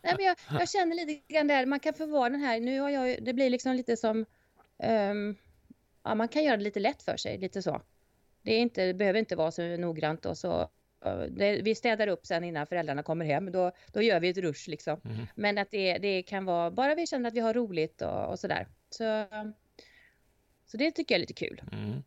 nej, 0.02 0.14
men 0.16 0.24
jag, 0.24 0.36
jag, 0.50 0.70
känner 0.70 0.96
lite 1.06 1.34
grann 1.34 1.46
där, 1.46 1.66
man 1.66 1.80
kan 1.80 1.94
få 1.94 2.06
vara 2.06 2.28
den 2.30 2.40
här, 2.40 2.60
nu 2.60 2.80
har 2.80 2.90
jag, 2.90 3.24
det 3.24 3.32
blir 3.32 3.50
liksom 3.50 3.74
lite 3.74 3.96
som, 3.96 4.26
um, 4.82 5.36
ja 6.04 6.14
man 6.14 6.28
kan 6.28 6.44
göra 6.44 6.56
det 6.56 6.62
lite 6.62 6.80
lätt 6.80 7.02
för 7.02 7.16
sig, 7.16 7.38
lite 7.38 7.62
så. 7.62 7.82
Det, 8.42 8.52
är 8.52 8.58
inte, 8.58 8.86
det 8.86 8.94
behöver 8.94 9.18
inte 9.18 9.36
vara 9.36 9.50
så 9.50 9.62
noggrant 9.76 10.26
och 10.26 10.38
så 10.38 10.58
det, 10.58 10.68
vi 11.62 11.74
städar 11.74 12.06
upp 12.06 12.26
sen 12.26 12.44
innan 12.44 12.66
föräldrarna 12.66 13.02
kommer 13.02 13.24
hem. 13.24 13.52
Då, 13.52 13.72
då 13.92 14.02
gör 14.02 14.20
vi 14.20 14.28
ett 14.28 14.38
rush 14.38 14.70
liksom. 14.70 15.00
Mm. 15.04 15.26
Men 15.34 15.58
att 15.58 15.70
det, 15.70 15.98
det 15.98 16.22
kan 16.22 16.44
vara, 16.44 16.70
bara 16.70 16.94
vi 16.94 17.06
känner 17.06 17.28
att 17.28 17.34
vi 17.34 17.40
har 17.40 17.54
roligt 17.54 18.02
och, 18.02 18.30
och 18.30 18.38
sådär. 18.38 18.66
Så, 18.90 19.26
så 20.66 20.76
det 20.76 20.90
tycker 20.90 21.14
jag 21.14 21.16
är 21.16 21.20
lite 21.20 21.32
kul. 21.32 21.62
Mm. 21.72 22.02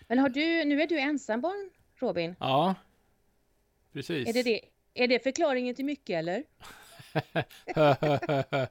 Men 0.00 0.18
har 0.18 0.28
du, 0.28 0.64
nu 0.64 0.82
är 0.82 0.86
du 0.86 0.98
ensambarn 0.98 1.70
Robin? 1.96 2.34
Ja, 2.40 2.74
precis. 3.92 4.28
Är 4.28 4.32
det, 4.32 4.42
det, 4.42 4.60
är 4.94 5.08
det 5.08 5.22
förklaringen 5.22 5.74
till 5.74 5.84
mycket 5.84 6.18
eller? 6.18 6.44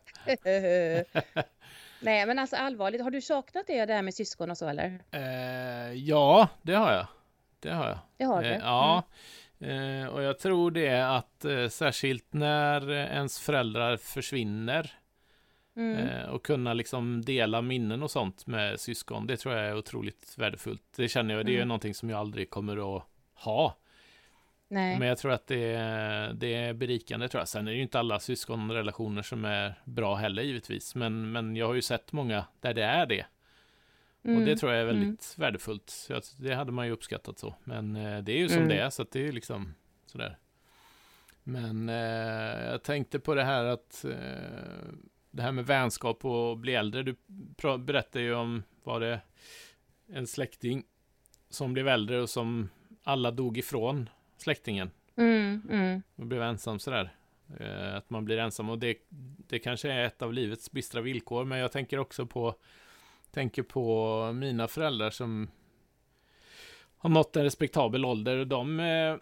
Nej 2.01 2.25
men 2.25 2.39
alltså 2.39 2.55
allvarligt, 2.55 3.01
har 3.01 3.11
du 3.11 3.21
saknat 3.21 3.67
det 3.67 3.85
där 3.85 4.01
med 4.01 4.13
syskon 4.13 4.51
och 4.51 4.57
så 4.57 4.67
eller? 4.67 4.99
Eh, 5.11 5.93
ja, 5.93 6.49
det 6.61 6.73
har 6.73 6.91
jag. 6.91 7.07
Det 7.59 7.71
har 7.71 7.87
jag. 7.87 7.99
Det 8.17 8.23
har 8.23 8.41
du? 8.41 8.49
Eh, 8.49 8.57
ja. 8.57 9.03
Mm. 9.59 10.09
och 10.09 10.21
jag 10.21 10.39
tror 10.39 10.71
det 10.71 11.15
att 11.15 11.45
eh, 11.45 11.67
särskilt 11.67 12.33
när 12.33 12.91
ens 12.91 13.39
föräldrar 13.39 13.97
försvinner 13.97 14.91
mm. 15.75 16.07
Eh, 16.07 16.25
och 16.29 16.45
kunna 16.45 16.73
liksom 16.73 17.21
dela 17.21 17.61
minnen 17.61 18.03
och 18.03 18.11
sånt 18.11 18.47
med 18.47 18.79
syskon. 18.79 19.27
Det 19.27 19.37
tror 19.37 19.55
jag 19.55 19.65
är 19.65 19.77
otroligt 19.77 20.33
värdefullt. 20.37 20.83
Det 20.95 21.07
känner 21.07 21.35
jag, 21.35 21.45
det 21.45 21.51
är 21.51 21.55
mm. 21.55 21.67
någonting 21.67 21.93
som 21.93 22.09
jag 22.09 22.19
aldrig 22.19 22.49
kommer 22.49 22.97
att 22.97 23.03
ha. 23.33 23.77
Nej. 24.69 24.99
Men 24.99 25.07
jag 25.07 25.17
tror 25.17 25.31
att 25.31 25.47
det 25.47 25.73
är, 25.73 26.33
det 26.33 26.53
är 26.53 26.73
berikande 26.73 27.27
tror 27.27 27.41
jag. 27.41 27.47
Sen 27.47 27.67
är 27.67 27.71
det 27.71 27.77
ju 27.77 27.83
inte 27.83 27.99
alla 27.99 28.19
syskonrelationer 28.19 29.21
som 29.21 29.45
är 29.45 29.73
bra 29.85 30.15
heller 30.15 30.43
givetvis. 30.43 30.95
Men, 30.95 31.31
men 31.31 31.55
jag 31.55 31.67
har 31.67 31.73
ju 31.73 31.81
sett 31.81 32.11
många 32.11 32.45
där 32.59 32.73
det 32.73 32.83
är 32.83 33.05
det. 33.05 33.25
Mm. 34.27 34.39
Och 34.39 34.45
det 34.45 34.51
mm. 34.51 34.57
tror 34.57 34.71
jag 34.71 34.81
är 34.81 34.85
väldigt 34.85 35.35
mm. 35.37 35.45
värdefullt. 35.45 35.89
Så 35.89 36.21
det 36.37 36.53
hade 36.53 36.71
man 36.71 36.85
ju 36.85 36.91
uppskattat 36.91 37.39
så. 37.39 37.55
Men 37.63 37.95
eh, 37.95 38.23
det 38.23 38.31
är 38.31 38.37
ju 38.37 38.49
som 38.49 38.57
mm. 38.57 38.69
det 38.69 38.79
är, 38.79 38.89
så 38.89 39.01
att 39.01 39.11
det 39.11 39.19
är 39.19 39.23
ju 39.23 39.31
liksom 39.31 39.73
sådär. 40.05 40.37
Men 41.43 41.89
eh, 41.89 42.65
jag 42.65 42.83
tänkte 42.83 43.19
på 43.19 43.35
det 43.35 43.43
här 43.43 43.65
att 43.65 44.05
eh, 44.05 44.93
det 45.31 45.41
här 45.41 45.51
med 45.51 45.65
vänskap 45.65 46.25
och 46.25 46.57
bli 46.57 46.75
äldre. 46.75 47.03
Du 47.03 47.15
berättade 47.79 48.25
ju 48.25 48.33
om, 48.33 48.63
var 48.83 48.99
det 48.99 49.19
en 50.07 50.27
släkting 50.27 50.83
som 51.49 51.73
blev 51.73 51.87
äldre 51.87 52.21
och 52.21 52.29
som 52.29 52.69
alla 53.03 53.31
dog 53.31 53.57
ifrån 53.57 54.09
släktingen. 54.37 54.91
Mm, 55.15 55.61
mm. 55.71 56.01
Och 56.15 56.25
blev 56.25 56.41
ensam 56.41 56.79
sådär. 56.79 57.13
Eh, 57.59 57.95
att 57.95 58.09
man 58.09 58.25
blir 58.25 58.37
ensam 58.37 58.69
och 58.69 58.79
det, 58.79 58.97
det 59.47 59.59
kanske 59.59 59.91
är 59.91 60.05
ett 60.05 60.21
av 60.21 60.33
livets 60.33 60.71
bistra 60.71 61.01
villkor. 61.01 61.45
Men 61.45 61.59
jag 61.59 61.71
tänker 61.71 61.99
också 61.99 62.25
på 62.25 62.55
tänker 63.37 63.63
på 63.63 64.31
mina 64.33 64.67
föräldrar 64.67 65.09
som 65.09 65.49
har 66.97 67.09
nått 67.09 67.35
en 67.35 67.43
respektabel 67.43 68.05
ålder. 68.05 68.45
De, 68.45 68.79
eh, 68.79 69.15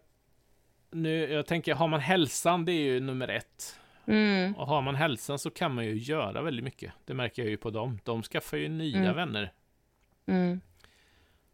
nu, 0.91 1.33
jag 1.33 1.45
tänker, 1.45 1.73
har 1.73 1.87
man 1.87 1.99
hälsan, 1.99 2.65
det 2.65 2.71
är 2.71 2.83
ju 2.83 2.99
nummer 2.99 3.27
ett. 3.27 3.79
Mm. 4.05 4.55
Och 4.55 4.67
har 4.67 4.81
man 4.81 4.95
hälsan 4.95 5.39
så 5.39 5.49
kan 5.49 5.75
man 5.75 5.85
ju 5.85 5.97
göra 5.97 6.41
väldigt 6.41 6.63
mycket. 6.63 6.93
Det 7.05 7.13
märker 7.13 7.41
jag 7.41 7.49
ju 7.49 7.57
på 7.57 7.69
dem. 7.69 7.99
De 8.03 8.23
skaffar 8.23 8.57
ju 8.57 8.69
nya 8.69 8.97
mm. 8.97 9.15
vänner. 9.15 9.53
Mm. 10.25 10.61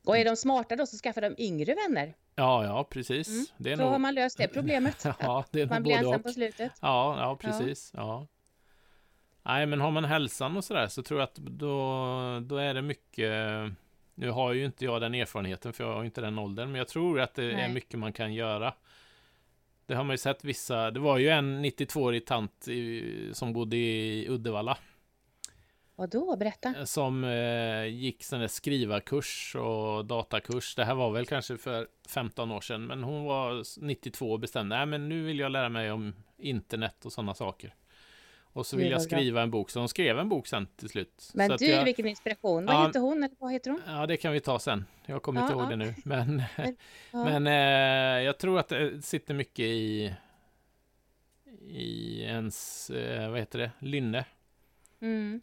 Och 0.05 0.17
är 0.17 0.25
de 0.25 0.35
smarta 0.35 0.75
då 0.75 0.85
så 0.85 0.97
skaffar 0.97 1.21
de 1.21 1.35
yngre 1.37 1.75
vänner. 1.75 2.13
Ja, 2.35 2.65
ja, 2.65 2.83
precis. 2.83 3.27
Mm. 3.27 3.45
Det 3.57 3.71
är 3.71 3.75
så 3.75 3.83
nog... 3.83 3.91
har 3.91 3.99
man 3.99 4.15
löst 4.15 4.37
det 4.37 4.47
problemet. 4.53 5.05
ja, 5.19 5.45
det 5.51 5.61
är 5.61 5.67
man 5.67 5.83
blir 5.83 5.93
ensam 5.93 6.13
och. 6.13 6.23
på 6.23 6.29
slutet. 6.29 6.71
Ja, 6.81 7.17
ja 7.19 7.35
precis. 7.35 7.91
Ja. 7.95 8.01
ja. 8.01 8.27
Nej, 9.43 9.65
men 9.65 9.81
har 9.81 9.91
man 9.91 10.05
hälsan 10.05 10.57
och 10.57 10.63
sådär 10.63 10.87
så 10.87 11.03
tror 11.03 11.19
jag 11.19 11.27
att 11.27 11.35
då, 11.35 12.39
då 12.43 12.57
är 12.57 12.73
det 12.73 12.81
mycket 12.81 13.31
Nu 14.15 14.29
har 14.29 14.53
ju 14.53 14.65
inte 14.65 14.85
jag 14.85 15.01
den 15.01 15.15
erfarenheten 15.15 15.73
för 15.73 15.83
jag 15.83 15.95
har 15.95 16.03
inte 16.03 16.21
den 16.21 16.39
åldern 16.39 16.71
Men 16.71 16.77
jag 16.79 16.87
tror 16.87 17.19
att 17.19 17.33
det 17.33 17.41
Nej. 17.41 17.61
är 17.61 17.69
mycket 17.69 17.99
man 17.99 18.13
kan 18.13 18.33
göra 18.33 18.73
Det 19.85 19.95
har 19.95 20.03
man 20.03 20.13
ju 20.13 20.17
sett 20.17 20.43
vissa 20.43 20.91
Det 20.91 20.99
var 20.99 21.17
ju 21.17 21.29
en 21.29 21.65
92-årig 21.65 22.25
tant 22.25 22.67
i, 22.67 23.29
som 23.33 23.53
bodde 23.53 23.77
i 23.77 24.27
Uddevalla 24.29 24.77
Vadå? 26.01 26.35
Berätta. 26.35 26.73
Eh, 26.77 26.83
som 26.83 27.23
eh, 27.23 27.85
gick 27.85 28.23
sån 28.23 28.39
där 28.39 28.47
skrivarkurs 28.47 29.55
och 29.55 30.05
datakurs. 30.05 30.75
Det 30.75 30.85
här 30.85 30.95
var 30.95 31.11
väl 31.11 31.25
kanske 31.25 31.57
för 31.57 31.87
15 32.09 32.51
år 32.51 32.61
sedan. 32.61 32.85
Men 32.85 33.03
hon 33.03 33.23
var 33.23 33.81
92 33.85 34.31
och 34.31 34.39
bestämde. 34.39 34.77
Nej, 34.77 34.85
men 34.85 35.09
nu 35.09 35.23
vill 35.23 35.39
jag 35.39 35.51
lära 35.51 35.69
mig 35.69 35.91
om 35.91 36.15
internet 36.37 37.05
och 37.05 37.11
sådana 37.11 37.33
saker. 37.33 37.75
Och 38.53 38.65
så 38.65 38.77
vill 38.77 38.91
jag 38.91 39.01
skriva 39.01 39.41
en 39.41 39.51
bok, 39.51 39.69
så 39.69 39.79
hon 39.79 39.89
skrev 39.89 40.19
en 40.19 40.29
bok 40.29 40.47
sen 40.47 40.67
till 40.75 40.89
slut. 40.89 41.31
Men 41.33 41.49
så 41.49 41.57
du, 41.57 41.65
jag, 41.65 41.85
vilken 41.85 42.07
inspiration. 42.07 42.65
Vad 42.65 42.75
ja, 42.75 42.87
heter 42.87 42.99
hon, 42.99 43.23
eller 43.23 43.35
vad 43.39 43.51
heter 43.51 43.71
hon? 43.71 43.81
Ja, 43.87 44.05
det 44.07 44.17
kan 44.17 44.33
vi 44.33 44.39
ta 44.39 44.59
sen. 44.59 44.85
Jag 45.05 45.21
kommer 45.21 45.41
ja, 45.41 45.45
inte 45.45 45.53
ihåg 45.53 45.65
ja. 45.65 45.69
det 45.69 45.75
nu. 45.75 45.95
Men, 46.03 46.43
men 47.11 47.47
eh, 47.47 48.23
jag 48.23 48.37
tror 48.37 48.59
att 48.59 48.69
det 48.69 49.05
sitter 49.05 49.33
mycket 49.33 49.65
i, 49.65 50.13
i 51.67 52.21
ens, 52.21 52.89
eh, 52.89 53.29
vad 53.29 53.39
heter 53.39 53.59
det, 53.59 53.71
lynne. 53.79 54.25
Mm. 55.01 55.41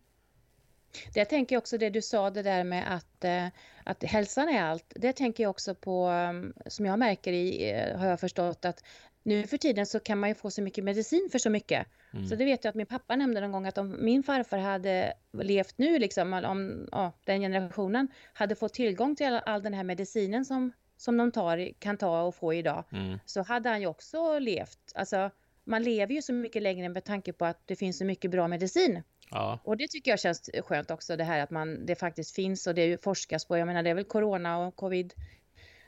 Det 1.13 1.21
jag 1.21 1.29
tänker 1.29 1.57
också 1.57 1.79
det 1.79 1.91
du 1.91 2.03
sa, 2.03 2.31
det 2.31 2.43
där 2.43 2.65
med 2.65 2.95
att, 2.95 3.25
eh, 3.25 3.47
att 3.85 4.05
hälsan 4.05 4.49
är 4.49 4.63
allt. 4.63 4.93
Det 4.97 5.13
tänker 5.13 5.43
jag 5.43 5.51
också 5.51 5.75
på, 5.75 6.07
mm, 6.07 6.53
som 6.67 6.87
jag 6.87 6.99
märker 6.99 7.33
i, 7.33 7.71
eh, 7.71 7.99
har 7.99 8.07
jag 8.07 8.21
förstått, 8.21 8.65
att 8.65 8.85
nu 9.29 9.47
för 9.47 9.57
tiden 9.57 9.87
så 9.87 10.01
kan 10.01 10.19
man 10.19 10.29
ju 10.29 10.35
få 10.35 10.51
så 10.51 10.63
mycket 10.63 10.85
medicin 10.85 11.29
för 11.33 11.39
så 11.39 11.51
mycket. 11.51 11.87
Mm. 12.13 12.27
Så 12.27 12.37
det 12.37 12.45
vet 12.45 12.65
jag 12.65 12.71
att 12.71 12.75
min 12.75 12.87
pappa 12.87 13.17
nämnde 13.17 13.41
någon 13.41 13.53
gång 13.53 13.67
att 13.67 13.79
om 13.79 13.97
min 14.05 14.23
farfar 14.23 14.59
hade 14.59 15.13
levt 15.33 15.79
nu, 15.79 15.99
liksom, 15.99 16.33
om 16.33 16.89
ja, 16.93 17.13
den 17.25 17.41
generationen, 17.41 18.09
hade 18.33 18.55
fått 18.55 18.75
tillgång 18.75 19.17
till 19.17 19.27
all, 19.27 19.41
all 19.47 19.63
den 19.63 19.75
här 19.75 19.85
medicinen 19.85 20.45
som, 20.45 20.73
som 20.97 21.17
de 21.17 21.33
tar, 21.33 21.73
kan 21.79 21.97
ta 21.97 22.23
och 22.23 22.35
få 22.35 22.55
idag, 22.55 22.85
mm. 22.93 23.19
så 23.25 23.43
hade 23.43 23.69
han 23.69 23.81
ju 23.81 23.87
också 23.87 24.39
levt. 24.39 24.93
Alltså, 24.95 25.31
man 25.65 25.83
lever 25.83 26.15
ju 26.15 26.23
så 26.23 26.33
mycket 26.33 26.63
längre 26.63 26.89
med 26.89 27.05
tanke 27.05 27.33
på 27.33 27.45
att 27.45 27.63
det 27.67 27.77
finns 27.77 27.99
så 27.99 28.05
mycket 28.05 28.31
bra 28.31 28.49
medicin. 28.49 29.03
Ja. 29.31 29.59
Och 29.65 29.77
det 29.77 29.89
tycker 29.89 30.11
jag 30.11 30.21
känns 30.21 30.51
skönt 30.65 30.91
också, 30.91 31.17
det 31.17 31.25
här 31.25 31.41
att 31.41 31.51
man, 31.51 31.87
det 31.87 31.95
faktiskt 31.95 32.35
finns 32.35 32.67
och 32.67 32.75
det 32.75 33.03
forskas 33.03 33.45
på. 33.45 33.59
Jag 33.59 33.67
menar, 33.67 33.83
det 33.83 33.91
är 33.91 33.95
väl 33.95 34.05
corona 34.05 34.59
och 34.59 34.77
covid 34.77 35.15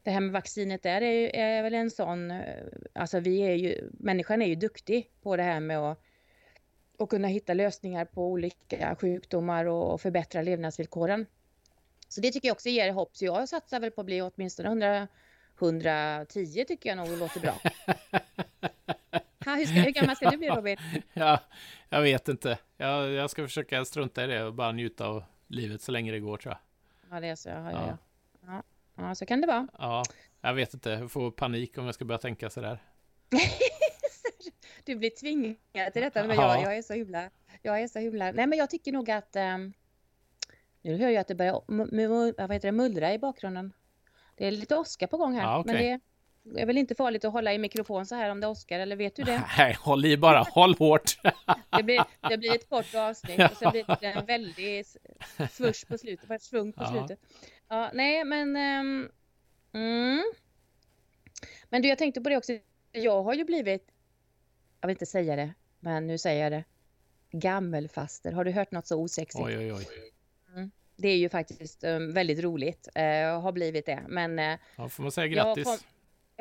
det 0.02 0.10
här 0.10 0.20
med 0.20 0.32
vaccinet 0.32 0.82
där 0.82 1.02
är, 1.02 1.36
är 1.36 1.62
väl 1.62 1.74
en 1.74 1.90
sån, 1.90 2.30
eh, 2.30 2.64
alltså 2.92 3.20
vi 3.20 3.40
är 3.40 3.54
ju, 3.54 3.90
människan 3.92 4.42
är 4.42 4.46
ju 4.46 4.54
duktig 4.54 5.10
på 5.22 5.36
det 5.36 5.42
här 5.42 5.60
med 5.60 5.78
att, 5.78 6.02
att 6.98 7.08
kunna 7.08 7.28
hitta 7.28 7.54
lösningar 7.54 8.04
på 8.04 8.26
olika 8.26 8.96
sjukdomar 8.96 9.64
och, 9.64 9.92
och 9.92 10.00
förbättra 10.00 10.42
levnadsvillkoren. 10.42 11.26
Så 12.08 12.20
det 12.20 12.32
tycker 12.32 12.48
jag 12.48 12.54
också 12.54 12.68
ger 12.68 12.92
hopp, 12.92 13.16
så 13.16 13.24
jag 13.24 13.48
satsar 13.48 13.80
väl 13.80 13.90
på 13.90 14.00
att 14.00 14.06
bli 14.06 14.22
åtminstone 14.22 14.68
100, 14.68 15.08
110 15.60 16.64
tycker 16.68 16.88
jag 16.88 16.96
nog 16.96 17.18
låter 17.18 17.40
bra. 17.40 17.52
ha, 19.44 19.54
hur, 19.56 19.64
ska, 19.64 19.74
hur 19.74 19.90
gammal 19.90 20.16
ska 20.16 20.30
du 20.30 20.36
bli 20.36 20.48
Robin? 20.48 20.76
Ja, 21.12 21.40
jag 21.88 22.02
vet 22.02 22.28
inte. 22.28 22.58
Jag, 22.76 23.10
jag 23.10 23.30
ska 23.30 23.42
försöka 23.42 23.84
strunta 23.84 24.24
i 24.24 24.26
det 24.26 24.44
och 24.44 24.54
bara 24.54 24.72
njuta 24.72 25.06
av 25.06 25.24
livet 25.46 25.82
så 25.82 25.92
länge 25.92 26.12
det 26.12 26.20
går 26.20 26.36
tror 26.36 26.54
jag. 26.54 26.60
Ja, 27.16 27.20
det 27.20 27.28
är 27.28 27.36
så. 27.36 27.48
Ja, 27.48 27.70
ja. 27.72 27.86
ja. 27.86 27.96
Ja, 28.46 28.62
så 29.14 29.26
kan 29.26 29.40
det 29.40 29.46
vara. 29.46 29.68
Ja, 29.78 30.02
jag 30.40 30.54
vet 30.54 30.74
inte. 30.74 30.90
Jag 30.90 31.10
får 31.10 31.30
panik 31.30 31.78
om 31.78 31.84
jag 31.84 31.94
ska 31.94 32.04
börja 32.04 32.18
tänka 32.18 32.50
sådär. 32.50 32.78
du 34.84 34.96
blir 34.96 35.10
tvingad 35.10 35.92
till 35.92 36.02
detta, 36.02 36.24
men 36.24 36.36
ja. 36.36 36.54
jag, 36.54 36.64
jag 36.64 36.76
är 36.76 36.82
så 36.82 36.94
himla... 36.94 37.30
Jag 37.62 37.80
är 37.80 37.88
så 37.88 37.98
himla... 37.98 38.32
Nej, 38.32 38.46
men 38.46 38.58
jag 38.58 38.70
tycker 38.70 38.92
nog 38.92 39.10
att... 39.10 39.36
Um, 39.36 39.72
nu 40.82 40.96
hör 40.96 41.08
jag 41.08 41.20
att 41.20 41.28
det 41.28 41.34
börjar 41.34 41.62
vad 42.46 42.52
heter 42.52 42.68
det, 42.68 42.72
mullra 42.72 43.14
i 43.14 43.18
bakgrunden. 43.18 43.72
Det 44.36 44.46
är 44.46 44.50
lite 44.50 44.76
åska 44.76 45.06
på 45.06 45.16
gång 45.16 45.34
här. 45.34 45.42
Ja, 45.42 45.58
okay. 45.58 45.74
Men 45.74 46.00
det 46.54 46.60
är 46.60 46.66
väl 46.66 46.78
inte 46.78 46.94
farligt 46.94 47.24
att 47.24 47.32
hålla 47.32 47.54
i 47.54 47.58
mikrofon 47.58 48.06
så 48.06 48.14
här 48.14 48.30
om 48.30 48.40
det 48.40 48.46
åskar, 48.46 48.80
eller 48.80 48.96
vet 48.96 49.16
du 49.16 49.22
det? 49.22 49.42
Nej, 49.58 49.76
håll 49.80 50.04
i 50.04 50.16
bara. 50.16 50.46
Håll 50.50 50.74
hårt. 50.74 51.18
det, 51.76 51.82
blir, 51.82 52.04
det 52.28 52.38
blir 52.38 52.54
ett 52.54 52.68
kort 52.68 52.94
avsnitt 52.94 53.50
och 53.50 53.56
så 53.56 53.70
blir 53.70 53.96
det 54.00 54.06
en 54.06 54.26
väldig 54.26 54.86
svush 55.50 55.86
på 55.88 55.98
slutet, 55.98 56.42
svung 56.42 56.72
på 56.72 56.84
slutet. 56.84 57.20
Ja, 57.68 57.90
nej, 57.94 58.24
men... 58.24 58.48
Um, 58.56 59.10
mm. 59.72 60.24
Men 61.68 61.82
du, 61.82 61.88
jag 61.88 61.98
tänkte 61.98 62.20
på 62.20 62.28
det 62.28 62.36
också. 62.36 62.52
Jag 62.92 63.22
har 63.22 63.34
ju 63.34 63.44
blivit... 63.44 63.88
Jag 64.80 64.88
vill 64.88 64.94
inte 64.94 65.06
säga 65.06 65.36
det, 65.36 65.54
men 65.80 66.06
nu 66.06 66.18
säger 66.18 66.42
jag 66.42 66.52
det. 66.52 66.64
gammelfaster. 67.32 68.32
Har 68.32 68.44
du 68.44 68.50
hört 68.50 68.70
något 68.72 68.86
så 68.86 69.00
osexigt? 69.00 69.44
Oj, 69.44 69.58
oj, 69.58 69.72
oj. 69.72 69.86
Det 70.96 71.08
är 71.08 71.16
ju 71.16 71.28
faktiskt 71.28 71.84
um, 71.84 72.12
väldigt 72.12 72.40
roligt. 72.40 72.88
Uh, 72.98 73.40
har 73.40 73.52
blivit 73.52 73.86
det. 73.86 74.02
Men 74.08 74.38
uh, 74.38 74.58
Ja, 74.76 74.88
får 74.88 75.02
man 75.02 75.12
säga 75.12 75.26
grattis. 75.26 75.84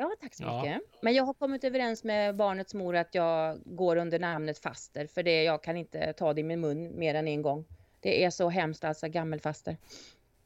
Ja, 0.00 0.12
tack 0.20 0.34
så 0.34 0.42
Ja. 0.42 0.62
mycket. 0.62 0.82
Men 1.02 1.14
jag 1.14 1.24
har 1.24 1.34
kommit 1.34 1.64
överens 1.64 2.04
med 2.04 2.36
barnets 2.36 2.74
mor 2.74 2.96
att 2.96 3.14
jag 3.14 3.60
går 3.64 3.96
under 3.96 4.18
namnet 4.18 4.58
faster. 4.58 5.06
För 5.06 5.22
det, 5.22 5.42
jag 5.42 5.62
kan 5.62 5.76
inte 5.76 6.12
ta 6.12 6.32
det 6.34 6.40
i 6.40 6.44
min 6.44 6.60
mun 6.60 6.98
mer 6.98 7.14
än 7.14 7.28
en 7.28 7.42
gång. 7.42 7.64
Det 8.00 8.24
är 8.24 8.30
så 8.30 8.48
hemskt 8.48 8.84
alltså, 8.84 9.08
gammelfaster. 9.08 9.76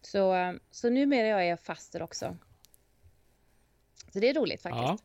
Så, 0.01 0.35
uh, 0.35 0.53
så 0.71 0.91
numera 0.91 1.27
jag 1.29 1.47
är 1.49 1.57
faster 1.57 2.03
också. 2.03 2.37
Så 4.13 4.21
det 4.21 4.29
är 4.29 4.35
roligt 4.35 4.63
faktiskt. 4.63 5.05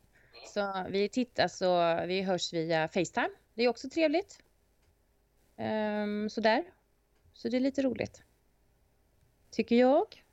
Ja. 0.54 0.84
Så 0.84 0.90
vi 0.90 1.08
tittas 1.08 1.62
och 1.62 2.08
vi 2.10 2.22
hörs 2.22 2.52
via 2.52 2.88
Facetime. 2.88 3.30
Det 3.54 3.64
är 3.64 3.68
också 3.68 3.90
trevligt. 3.90 4.38
Um, 5.56 6.30
sådär. 6.30 6.64
Så 7.32 7.48
det 7.48 7.56
är 7.56 7.60
lite 7.60 7.82
roligt. 7.82 8.22
Tycker 9.50 9.76
jag. 9.76 10.24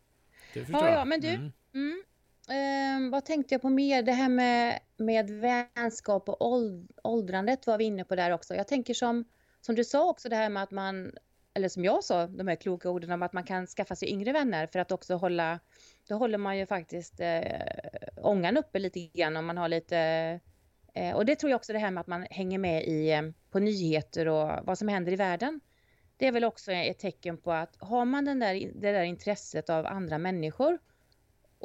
Det 0.53 0.59
förstår 0.59 0.81
Ja, 0.81 0.89
jag. 0.89 0.99
ja, 0.99 1.05
men 1.05 1.21
du- 1.21 1.27
Mm. 1.29 1.51
Mm 1.73 2.03
eh, 2.49 3.09
vad 3.11 3.25
tänkte 3.25 3.53
jag 3.53 3.61
på 3.61 3.69
mer? 3.69 4.03
Det 4.03 4.11
här 4.11 4.29
med, 4.29 4.79
med 4.97 5.29
vänskap 5.29 6.29
och 6.29 6.47
åld, 6.47 6.91
åldrandet 7.03 7.67
var 7.67 7.77
vi 7.77 7.83
inne 7.83 8.03
på 8.03 8.15
där 8.15 8.31
också. 8.31 8.55
Jag 8.55 8.67
tänker 8.67 8.93
som, 8.93 9.25
som 9.61 9.75
du 9.75 9.83
sa 9.83 10.09
också 10.09 10.29
det 10.29 10.35
här 10.35 10.49
med 10.49 10.63
att 10.63 10.71
man, 10.71 11.11
eller 11.53 11.69
som 11.69 11.83
jag 11.83 12.03
sa, 12.03 12.27
de 12.27 12.47
här 12.47 12.55
kloka 12.55 12.89
orden 12.89 13.11
om 13.11 13.23
att 13.23 13.33
man 13.33 13.43
kan 13.43 13.67
skaffa 13.67 13.95
sig 13.95 14.09
yngre 14.09 14.33
vänner 14.33 14.67
för 14.67 14.79
att 14.79 14.91
också 14.91 15.15
hålla, 15.15 15.59
då 16.07 16.15
håller 16.15 16.37
man 16.37 16.57
ju 16.57 16.65
faktiskt 16.65 17.19
eh, 17.19 17.41
ångan 18.21 18.57
uppe 18.57 18.79
lite 18.79 18.99
grann 18.99 19.37
om 19.37 19.45
man 19.45 19.57
har 19.57 19.69
lite 19.69 19.97
eh, 20.93 21.15
och 21.15 21.25
det 21.25 21.35
tror 21.35 21.49
jag 21.49 21.57
också 21.57 21.73
det 21.73 21.79
här 21.79 21.91
med 21.91 22.01
att 22.01 22.07
man 22.07 22.27
hänger 22.29 22.57
med 22.57 22.87
i, 22.87 23.11
eh, 23.11 23.21
på 23.51 23.59
nyheter 23.59 24.27
och 24.27 24.51
vad 24.63 24.77
som 24.77 24.87
händer 24.87 25.11
i 25.11 25.15
världen. 25.15 25.61
Det 26.17 26.27
är 26.27 26.31
väl 26.31 26.43
också 26.43 26.71
ett 26.71 26.99
tecken 26.99 27.37
på 27.37 27.51
att 27.51 27.75
har 27.79 28.05
man 28.05 28.25
den 28.25 28.39
där, 28.39 28.71
det 28.75 28.91
där 28.91 29.03
intresset 29.03 29.69
av 29.69 29.85
andra 29.85 30.17
människor 30.17 30.79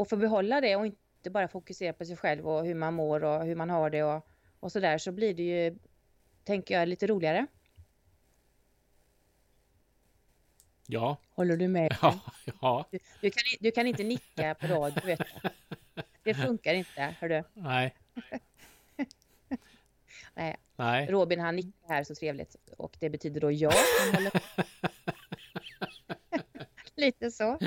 och 0.02 0.08
få 0.08 0.16
behålla 0.16 0.60
det 0.60 0.76
och 0.76 0.86
inte 0.86 1.30
bara 1.30 1.48
fokusera 1.48 1.92
på 1.92 2.04
sig 2.04 2.16
själv 2.16 2.48
och 2.48 2.64
hur 2.66 2.74
man 2.74 2.94
mår 2.94 3.24
och 3.24 3.44
hur 3.44 3.54
man 3.54 3.70
har 3.70 3.90
det 3.90 4.02
och, 4.02 4.26
och 4.60 4.72
sådär 4.72 4.98
så 4.98 5.12
blir 5.12 5.34
det 5.34 5.42
ju, 5.42 5.78
tänker 6.44 6.78
jag, 6.78 6.88
lite 6.88 7.06
roligare. 7.06 7.46
Ja, 10.86 11.16
Håller 11.30 11.56
du 11.56 11.68
med? 11.68 11.96
ja, 12.02 12.20
ja. 12.60 12.88
Du, 12.90 12.98
du, 13.20 13.30
kan, 13.30 13.42
du 13.60 13.70
kan 13.70 13.86
inte 13.86 14.02
nicka 14.02 14.54
på 14.54 14.66
radio, 14.66 15.06
vet 15.06 15.18
du. 15.18 15.48
Det 16.22 16.34
funkar 16.34 16.74
inte, 16.74 17.14
hör 17.20 17.28
du. 17.28 17.44
Nej. 17.54 17.94
Nej. 20.34 20.56
Nej. 20.76 21.06
Robin 21.06 21.40
han 21.40 21.56
nickar 21.56 21.88
här 21.88 22.04
så 22.04 22.14
trevligt 22.14 22.56
och 22.76 22.96
det 23.00 23.10
betyder 23.10 23.40
då 23.40 23.52
ja. 23.52 23.72
Lite 26.96 27.30
så. 27.30 27.58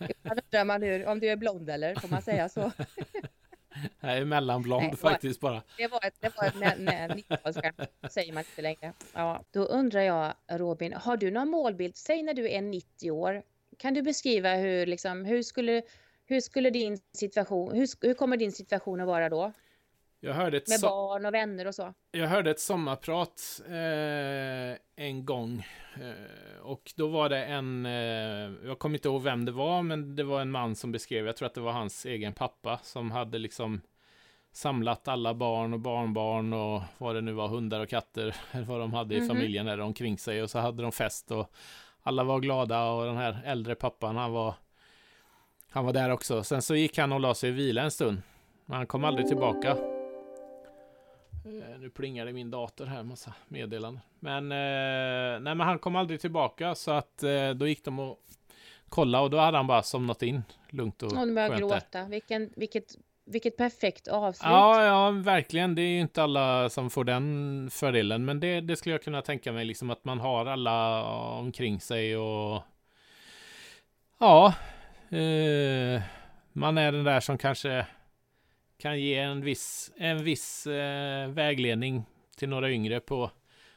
Ibland 0.00 0.40
undrar 0.44 0.64
man 0.64 0.82
hur, 0.82 1.06
om 1.06 1.20
du 1.20 1.28
är 1.28 1.36
blond 1.36 1.70
eller, 1.70 1.94
får 1.94 2.08
man 2.08 2.22
säga 2.22 2.48
så? 2.48 2.72
Jag 4.00 4.18
är 4.18 4.24
mellanblond 4.24 4.82
Nej, 4.82 4.96
faktiskt 4.96 5.40
bara. 5.40 5.62
Det 5.76 5.86
var 5.86 6.06
ett, 6.06 6.14
det 6.20 6.36
var 6.36 6.44
ett 6.46 6.54
nä- 6.54 6.76
nä- 6.78 7.08
90-talsskämt, 7.08 7.86
säger 8.10 8.32
man 8.32 8.40
inte 8.50 8.62
längre. 8.62 8.92
Ja, 9.14 9.44
då 9.50 9.64
undrar 9.64 10.00
jag, 10.00 10.34
Robin, 10.48 10.92
har 10.92 11.16
du 11.16 11.30
någon 11.30 11.48
målbild? 11.48 11.96
Säg 11.96 12.22
när 12.22 12.34
du 12.34 12.50
är 12.50 12.62
90 12.62 13.10
år. 13.10 13.42
Kan 13.78 13.94
du 13.94 14.02
beskriva 14.02 14.54
hur, 14.54 14.86
liksom, 14.86 15.24
hur 15.24 15.42
skulle, 15.42 15.82
hur 16.26 16.40
skulle 16.40 16.70
din 16.70 16.98
situation, 17.12 17.74
hur, 17.76 18.06
hur 18.06 18.14
kommer 18.14 18.36
din 18.36 18.52
situation 18.52 19.00
att 19.00 19.06
vara 19.06 19.28
då? 19.28 19.52
Jag 20.20 20.34
hörde 20.34 20.56
ett, 20.56 20.68
Med 20.68 20.78
so- 20.78 20.82
barn 20.88 21.26
och 21.26 21.34
vänner 21.34 21.66
och 21.66 21.74
så. 21.74 21.94
jag 22.10 22.26
hörde 22.28 22.50
ett 22.50 22.60
sommarprat 22.60 23.60
eh, 23.68 25.04
en 25.06 25.24
gång. 25.24 25.66
Eh, 25.94 26.60
och 26.62 26.92
då 26.96 27.08
var 27.08 27.28
det 27.28 27.44
en, 27.44 27.86
eh, 27.86 27.92
jag 28.68 28.78
kommer 28.78 28.96
inte 28.96 29.08
ihåg 29.08 29.22
vem 29.22 29.44
det 29.44 29.52
var, 29.52 29.82
men 29.82 30.16
det 30.16 30.22
var 30.24 30.40
en 30.40 30.50
man 30.50 30.76
som 30.76 30.92
beskrev, 30.92 31.26
jag 31.26 31.36
tror 31.36 31.46
att 31.46 31.54
det 31.54 31.60
var 31.60 31.72
hans 31.72 32.06
egen 32.06 32.32
pappa, 32.32 32.78
som 32.82 33.10
hade 33.10 33.38
liksom 33.38 33.80
samlat 34.52 35.08
alla 35.08 35.34
barn 35.34 35.72
och 35.74 35.80
barnbarn 35.80 36.52
och 36.52 36.82
vad 36.98 37.14
det 37.14 37.20
nu 37.20 37.32
var, 37.32 37.48
hundar 37.48 37.80
och 37.80 37.88
katter, 37.88 38.36
eller 38.52 38.64
vad 38.66 38.80
de 38.80 38.92
hade 38.94 39.14
i 39.14 39.18
Mhm. 39.18 39.28
familjen 39.28 39.66
där 39.66 39.80
omkring 39.80 40.18
sig. 40.18 40.42
Och 40.42 40.50
så 40.50 40.58
hade 40.58 40.82
de 40.82 40.92
fest 40.92 41.30
och 41.30 41.52
alla 42.02 42.24
var 42.24 42.40
glada 42.40 42.84
och 42.90 43.04
den 43.06 43.16
här 43.16 43.42
äldre 43.44 43.74
pappan, 43.74 44.16
han 44.16 44.32
var, 44.32 44.54
han 45.70 45.84
var 45.84 45.92
där 45.92 46.10
också. 46.10 46.42
Sen 46.44 46.62
så 46.62 46.74
gick 46.76 46.98
han 46.98 47.12
och 47.12 47.20
la 47.20 47.34
sig 47.34 47.50
och 47.50 47.58
vila 47.58 47.82
en 47.82 47.90
stund. 47.90 48.22
Men 48.64 48.76
han 48.76 48.86
kom 48.86 49.04
aldrig 49.04 49.26
tillbaka. 49.28 49.76
Eh, 51.48 51.78
Nu 51.78 51.90
i 52.28 52.32
min 52.32 52.50
dator 52.50 52.86
här, 52.86 53.02
massa 53.02 53.34
meddelanden. 53.48 54.02
Men, 54.20 54.52
eh, 54.52 55.40
nej, 55.40 55.54
men 55.54 55.60
han 55.60 55.78
kom 55.78 55.96
aldrig 55.96 56.20
tillbaka 56.20 56.74
så 56.74 56.90
att 56.90 57.22
eh, 57.22 57.50
då 57.50 57.66
gick 57.66 57.84
de 57.84 57.98
och 57.98 58.18
kollade 58.88 59.24
och 59.24 59.30
då 59.30 59.38
hade 59.38 59.56
han 59.56 59.66
bara 59.66 59.82
somnat 59.82 60.22
in 60.22 60.42
lugnt 60.70 61.02
och 61.02 61.12
Och 61.12 61.18
de 61.18 61.34
börjar 61.34 61.48
skönt 61.48 61.60
där. 61.60 61.68
gråta. 61.68 62.04
Vilken, 62.04 62.50
vilket, 62.56 62.84
vilket 63.24 63.56
perfekt 63.56 64.08
avslut. 64.08 64.50
Ja, 64.50 64.84
ja, 64.84 65.10
verkligen. 65.10 65.74
Det 65.74 65.82
är 65.82 65.88
ju 65.90 66.00
inte 66.00 66.22
alla 66.22 66.68
som 66.68 66.90
får 66.90 67.04
den 67.04 67.68
fördelen, 67.72 68.24
men 68.24 68.40
det, 68.40 68.60
det 68.60 68.76
skulle 68.76 68.94
jag 68.94 69.02
kunna 69.02 69.22
tänka 69.22 69.52
mig, 69.52 69.64
liksom 69.64 69.90
att 69.90 70.04
man 70.04 70.20
har 70.20 70.46
alla 70.46 71.04
omkring 71.38 71.80
sig 71.80 72.16
och 72.16 72.62
ja, 74.18 74.54
eh, 75.08 76.02
man 76.52 76.78
är 76.78 76.92
den 76.92 77.04
där 77.04 77.20
som 77.20 77.38
kanske 77.38 77.86
kan 78.78 79.00
ge 79.00 79.14
en 79.18 79.40
viss, 79.40 79.92
en 79.96 80.24
viss 80.24 80.66
eh, 80.66 81.28
vägledning 81.28 82.04
till 82.36 82.48
några 82.48 82.70
yngre 82.70 83.00
på, 83.00 83.30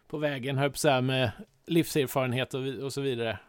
på 0.08 0.18
vägen, 0.18 0.58
höll 0.58 0.70
att 0.70 0.78
säga, 0.78 1.02
med 1.02 1.32
livserfarenhet 1.68 2.54
och, 2.54 2.62
och 2.84 2.94
så 2.94 3.02
vidare. 3.02 3.40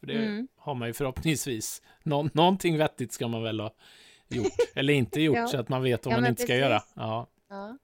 För 0.00 0.06
det 0.06 0.12
Mm. 0.14 0.48
har 0.56 0.74
man 0.74 0.88
ju 0.88 0.94
förhoppningsvis. 0.94 1.82
Nå, 2.02 2.28
någonting 2.32 2.78
vettigt 2.78 3.12
ska 3.12 3.28
man 3.28 3.42
väl 3.42 3.60
ha 3.60 3.74
gjort, 4.28 4.46
eller 4.74 4.94
inte 4.94 5.20
gjort, 5.20 5.36
Ja. 5.36 5.46
så 5.46 5.60
att 5.60 5.68
man 5.68 5.82
vet 5.82 6.06
vad 6.06 6.14
Ja, 6.14 6.20
man 6.20 6.30
inte 6.30 6.42
ska 6.42 6.46
precis. 6.52 6.60
göra. 6.62 6.82
Ja. 6.94 7.26
Ja. 7.48 7.78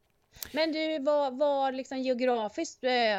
Men 0.53 0.73
du, 0.73 0.99
vad, 0.99 1.39
vad 1.39 1.75
liksom 1.75 1.99
geografiskt, 1.99 2.85
eh, 2.85 3.19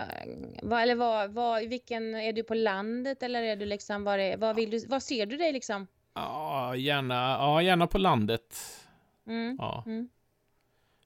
vad, 0.63 0.81
eller 0.81 0.95
vad, 0.95 1.31
vad, 1.31 1.63
vilken, 1.69 2.15
är 2.15 2.33
du 2.33 2.43
på 2.43 2.53
landet 2.55 3.23
eller 3.23 3.43
är 3.43 3.55
du 3.55 3.65
liksom, 3.65 4.03
var 4.03 4.17
är, 4.17 4.37
vad 4.37 4.55
vill 4.55 4.69
du, 4.69 4.85
vad 4.87 5.03
ser 5.03 5.25
du 5.25 5.37
dig 5.37 5.51
liksom? 5.53 5.87
Ja, 6.15 6.75
gärna, 6.75 7.15
ja, 7.39 7.61
gärna 7.61 7.87
på 7.87 7.97
landet. 7.97 8.55
Mm. 9.27 9.55
Ja. 9.59 9.83
Mm. 9.85 10.09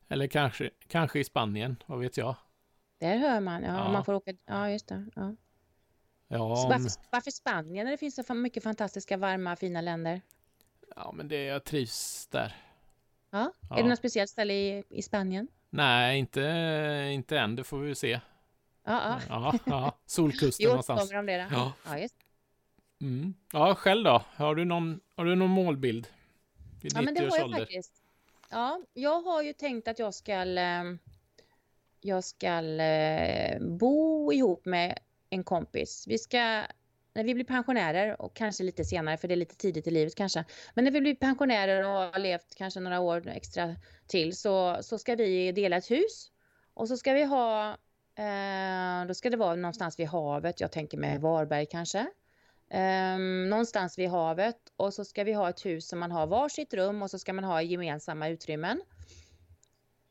Eller 0.10 0.28
kanske, 0.28 0.70
kanske 0.88 1.20
i 1.20 1.24
Spanien, 1.24 1.76
vad 1.86 2.00
vet 2.00 2.18
jag. 2.18 2.36
Där 3.00 3.18
hör 3.18 3.40
man, 3.40 3.64
ja, 3.64 3.76
Ja. 3.78 3.92
man 3.92 4.06
får 4.06 4.14
åka, 4.14 4.34
ja 4.46 4.70
just 4.70 4.88
det. 4.88 5.06
Ja. 5.16 5.36
Ja, 6.28 6.40
om, 6.42 6.70
varför, 6.70 6.92
varför 7.12 7.32
Spanien 7.32 7.86
när 7.86 7.92
det 7.92 7.98
finns 7.98 8.28
så 8.28 8.34
mycket 8.34 8.64
fantastiska, 8.64 9.18
varma, 9.18 9.56
fina 9.56 9.82
länder? 9.82 10.22
ja 10.96 11.12
men 11.12 11.28
det, 11.28 11.44
jag 11.44 11.64
trivs 11.64 12.28
där. 12.28 12.56
Ja. 13.30 13.52
Ja. 13.70 13.78
Är 13.78 13.84
det 13.84 13.90
något 13.90 14.00
speciellt 14.00 14.30
ställe 14.30 14.54
i, 14.54 14.84
i 14.90 15.02
Spanien? 15.02 15.48
Nej, 15.70 16.20
inte, 16.20 16.42
inte 17.14 17.40
än, 17.40 17.56
det 17.56 17.64
får 17.64 17.80
vi 17.80 17.96
se. 17.96 18.20
Ja, 18.84 19.20
ja. 19.20 19.20
Ja, 19.30 19.60
ja. 19.66 19.98
Solkusten 20.06 20.64
Vi 20.66 20.68
någonstans. 20.70 21.14
om 21.14 21.26
det 21.26 21.38
då. 21.38 21.48
Ja. 21.52 21.74
Ja, 21.86 22.00
just. 22.00 22.16
Mm. 23.02 23.34
ja, 23.54 23.76
själv 23.76 24.04
då? 24.04 24.22
Har 24.36 24.56
du 24.56 24.66
någon, 24.66 25.00
har 25.16 25.26
du 25.26 25.36
någon 25.36 25.50
målbild? 25.50 26.08
Vid 26.82 26.92
ja 26.96 27.02
men 27.02 27.14
det 27.14 27.22
90 27.22 27.28
års 27.28 27.32
har 27.32 27.38
jag 27.38 27.46
ålder? 27.46 27.60
faktiskt. 27.60 28.04
Ja, 28.50 28.82
jag 28.94 29.22
har 29.22 29.42
ju 29.42 29.54
tänkt 29.54 29.88
att 29.88 30.00
jag 30.00 30.14
ska 30.14 30.34
ehm, 30.34 31.00
jag 32.02 32.24
ska 32.24 32.62
eh, 32.62 33.60
bo 33.62 34.34
ihop 34.34 34.66
med 34.66 35.00
en 35.30 35.44
kompis. 35.44 36.04
Vi 36.08 36.18
ska, 36.18 36.38
när 37.14 37.24
vi 37.24 37.34
blir 37.34 37.46
pensionärer 37.46 38.22
och 38.22 38.36
kanske 38.36 38.64
lite 38.64 38.86
senare 38.86 39.18
för 39.18 39.28
det 39.28 39.34
är 39.34 39.36
lite 39.36 39.56
tidigt 39.56 39.88
i 39.88 39.92
livet 39.92 40.16
kanske. 40.16 40.46
Men 40.74 40.84
när 40.84 40.92
vi 40.92 41.02
blir 41.02 41.16
pensionärer 41.16 41.84
och 41.84 41.92
har 41.92 42.20
levt 42.20 42.56
kanske 42.56 42.80
några 42.80 43.00
år 43.00 43.28
extra 43.28 43.76
till 44.08 44.38
så, 44.38 44.78
så 44.82 44.98
ska 44.98 45.16
vi 45.16 45.52
dela 45.52 45.78
ett 45.78 45.92
hus. 45.92 46.32
Och 46.74 46.88
så 46.88 46.98
ska 46.98 47.14
vi 47.14 47.24
ha, 47.24 47.70
eh, 48.16 49.08
då 49.08 49.14
ska 49.14 49.30
det 49.30 49.38
vara 49.38 49.56
någonstans 49.56 50.00
vid 50.00 50.08
havet. 50.08 50.62
Jag 50.62 50.72
tänker 50.72 50.98
med 50.98 51.22
Varberg 51.22 51.66
kanske. 51.66 52.08
Um, 52.70 53.50
någonstans 53.50 53.98
vid 53.98 54.10
havet 54.10 54.58
och 54.76 54.94
så 54.94 55.06
ska 55.06 55.24
vi 55.24 55.34
ha 55.34 55.50
ett 55.50 55.66
hus 55.66 55.88
som 55.88 56.00
man 56.00 56.12
har 56.12 56.28
varsitt 56.28 56.74
rum 56.74 57.02
och 57.02 57.12
så 57.12 57.20
ska 57.20 57.34
man 57.34 57.44
ha 57.44 57.62
gemensamma 57.62 58.28
utrymmen. 58.30 58.82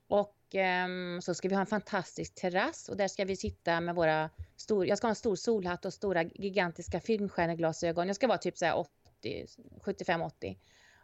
Och 0.08 0.36
um, 0.84 1.22
så 1.22 1.34
ska 1.34 1.48
vi 1.48 1.54
ha 1.54 1.60
en 1.60 1.66
fantastisk 1.66 2.34
terrass 2.34 2.88
och 2.88 2.96
där 2.96 3.08
ska 3.08 3.24
vi 3.24 3.36
sitta 3.36 3.80
med 3.80 3.94
våra 3.94 4.30
stor, 4.56 4.86
jag 4.86 4.98
ska 4.98 5.06
ha 5.06 5.10
en 5.10 5.16
stor 5.16 5.36
solhatt 5.36 5.84
och 5.84 5.92
stora 5.92 6.22
gigantiska 6.22 7.00
filmstjärneglasögon. 7.00 8.06
Jag 8.06 8.16
ska 8.16 8.26
vara 8.26 8.38
typ 8.38 8.58
så 8.58 8.64
här 8.64 8.76
80, 8.76 9.46
75-80. 9.84 10.56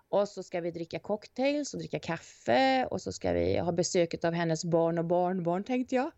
Och 0.09 0.29
så 0.29 0.43
ska 0.43 0.61
vi 0.61 0.71
dricka 0.71 0.99
cocktails 0.99 1.75
och 1.75 1.81
dricka 1.81 1.99
kaffe 1.99 2.87
och 2.87 3.03
så 3.03 3.13
ska 3.13 3.33
vi 3.33 3.59
ha 3.59 3.73
besöket 3.73 4.25
av 4.25 4.33
hennes 4.33 4.65
barn 4.65 4.99
och 4.99 5.05
barnbarn 5.05 5.65
tänkte 5.65 5.95
jag. 5.95 6.11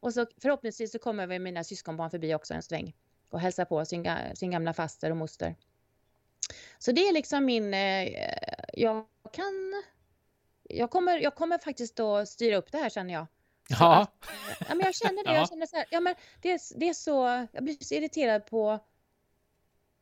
Och 0.00 0.14
så 0.14 0.26
förhoppningsvis 0.42 0.92
så 0.92 0.98
kommer 0.98 1.26
vi 1.26 1.38
mina 1.38 1.64
syskonbarn 1.64 2.10
förbi 2.10 2.34
också 2.34 2.54
en 2.54 2.62
sväng 2.62 2.94
och 3.30 3.40
hälsa 3.40 3.64
på 3.64 3.84
sin, 3.84 4.10
sin 4.34 4.50
gamla 4.50 4.74
faster 4.74 5.10
och 5.10 5.16
moster. 5.16 5.54
Så 6.78 6.92
det 6.92 7.08
är 7.08 7.12
liksom 7.12 7.44
min, 7.44 7.74
eh, 7.74 8.08
jag 8.72 9.06
kan, 9.32 9.82
jag 10.62 10.90
kommer, 10.90 11.18
jag 11.18 11.34
kommer 11.34 11.58
faktiskt 11.58 12.00
att 12.00 12.28
styra 12.28 12.56
upp 12.56 12.72
det 12.72 12.78
här 12.78 12.90
känner 12.90 13.14
jag. 13.14 13.26
Ja. 13.68 14.02
Att, 14.02 14.30
ja, 14.68 14.74
men 14.74 14.80
jag 14.80 14.94
känner 14.94 15.24
det. 15.24 15.30
Ja. 15.32 15.36
Jag 15.36 15.48
känner 15.48 15.66
så 15.66 15.76
här, 15.76 15.86
ja, 15.90 16.00
men 16.00 16.14
det, 16.42 16.50
är, 16.50 16.60
det 16.78 16.88
är 16.88 16.94
så, 16.94 17.46
jag 17.52 17.64
blir 17.64 17.84
så 17.84 17.94
irriterad 17.94 18.46
på... 18.46 18.78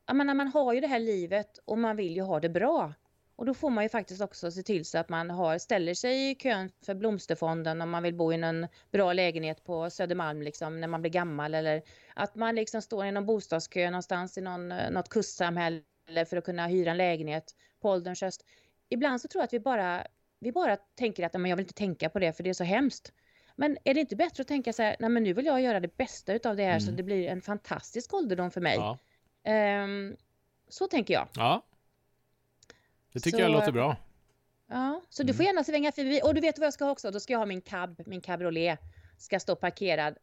Jag 0.06 0.16
menar, 0.16 0.34
man 0.34 0.48
har 0.48 0.72
ju 0.72 0.80
det 0.80 0.86
här 0.86 0.98
livet 0.98 1.58
och 1.64 1.78
man 1.78 1.96
vill 1.96 2.16
ju 2.16 2.22
ha 2.22 2.40
det 2.40 2.48
bra. 2.48 2.92
Och 3.36 3.46
då 3.46 3.54
får 3.54 3.70
man 3.70 3.84
ju 3.84 3.88
faktiskt 3.88 4.20
också 4.20 4.50
se 4.50 4.62
till 4.62 4.84
så 4.84 4.98
att 4.98 5.08
man 5.08 5.30
har, 5.30 5.58
ställer 5.58 5.94
sig 5.94 6.30
i 6.30 6.34
kön 6.34 6.70
för 6.86 6.94
Blomsterfonden 6.94 7.82
om 7.82 7.90
man 7.90 8.02
vill 8.02 8.14
bo 8.14 8.32
i 8.32 8.34
en 8.42 8.66
bra 8.92 9.12
lägenhet 9.12 9.64
på 9.64 9.90
Södermalm 9.90 10.42
liksom, 10.42 10.80
när 10.80 10.88
man 10.88 11.00
blir 11.00 11.10
gammal. 11.10 11.54
Eller 11.54 11.82
att 12.14 12.34
man 12.34 12.54
liksom 12.54 12.82
står 12.82 13.06
i 13.06 13.12
någon 13.12 13.26
bostadskö 13.26 13.90
någonstans 13.90 14.38
i 14.38 14.40
någon, 14.40 14.72
eh, 14.72 14.90
något 14.90 15.08
kustsamhälle 15.08 15.82
för 16.28 16.36
att 16.36 16.44
kunna 16.44 16.66
hyra 16.66 16.90
en 16.90 16.96
lägenhet 16.96 17.54
på 17.82 17.90
ålderns 17.90 18.22
höst. 18.22 18.44
Ibland 18.88 19.20
så 19.20 19.28
tror 19.28 19.40
jag 19.40 19.44
att 19.44 19.52
vi 19.52 19.60
bara, 19.60 20.06
vi 20.40 20.52
bara 20.52 20.76
tänker 20.76 21.26
att 21.26 21.32
men 21.32 21.46
jag 21.46 21.56
vill 21.56 21.64
inte 21.64 21.74
tänka 21.74 22.08
på 22.08 22.18
det 22.18 22.32
för 22.32 22.42
det 22.42 22.50
är 22.50 22.54
så 22.54 22.64
hemskt. 22.64 23.12
Men 23.56 23.78
är 23.84 23.94
det 23.94 24.00
inte 24.00 24.16
bättre 24.16 24.40
att 24.40 24.48
tänka 24.48 24.72
så 24.72 24.82
här, 24.82 24.96
nej 24.98 25.10
men 25.10 25.22
nu 25.22 25.32
vill 25.32 25.46
jag 25.46 25.60
göra 25.60 25.80
det 25.80 25.96
bästa 25.96 26.34
utav 26.34 26.56
det 26.56 26.64
här 26.64 26.78
så 26.78 26.86
Mm. 26.86 26.96
det 26.96 27.02
blir 27.02 27.28
en 27.28 27.40
fantastisk 27.40 28.14
ålderdom 28.14 28.50
för 28.50 28.60
mig. 28.60 28.76
Ja. 28.76 28.98
Ehm, 29.44 30.16
så 30.68 30.86
tänker 30.86 31.14
jag. 31.14 31.28
ja. 31.36 31.62
Det 33.16 33.20
tycker 33.20 33.38
Så- 33.38 33.42
jag 33.42 33.50
låter 33.50 33.72
bra. 33.72 33.96
Ja, 34.68 35.00
så 35.10 35.22
du 35.22 35.26
Mm. 35.30 35.36
får 35.36 35.44
gärna 35.46 35.64
svänga 35.64 35.92
förbi. 35.92 36.20
Och 36.24 36.34
du 36.34 36.40
vet 36.40 36.58
vad 36.58 36.66
jag 36.66 36.72
ska 36.74 36.84
ha 36.84 36.92
också? 36.92 37.10
Då 37.10 37.20
ska 37.20 37.32
jag 37.32 37.38
ha 37.38 37.46
min 37.46 37.60
cab, 37.60 38.02
min 38.06 38.20
cabriolet. 38.20 38.78
Ska 39.18 39.40
stå 39.40 39.56
parkerad. 39.56 40.16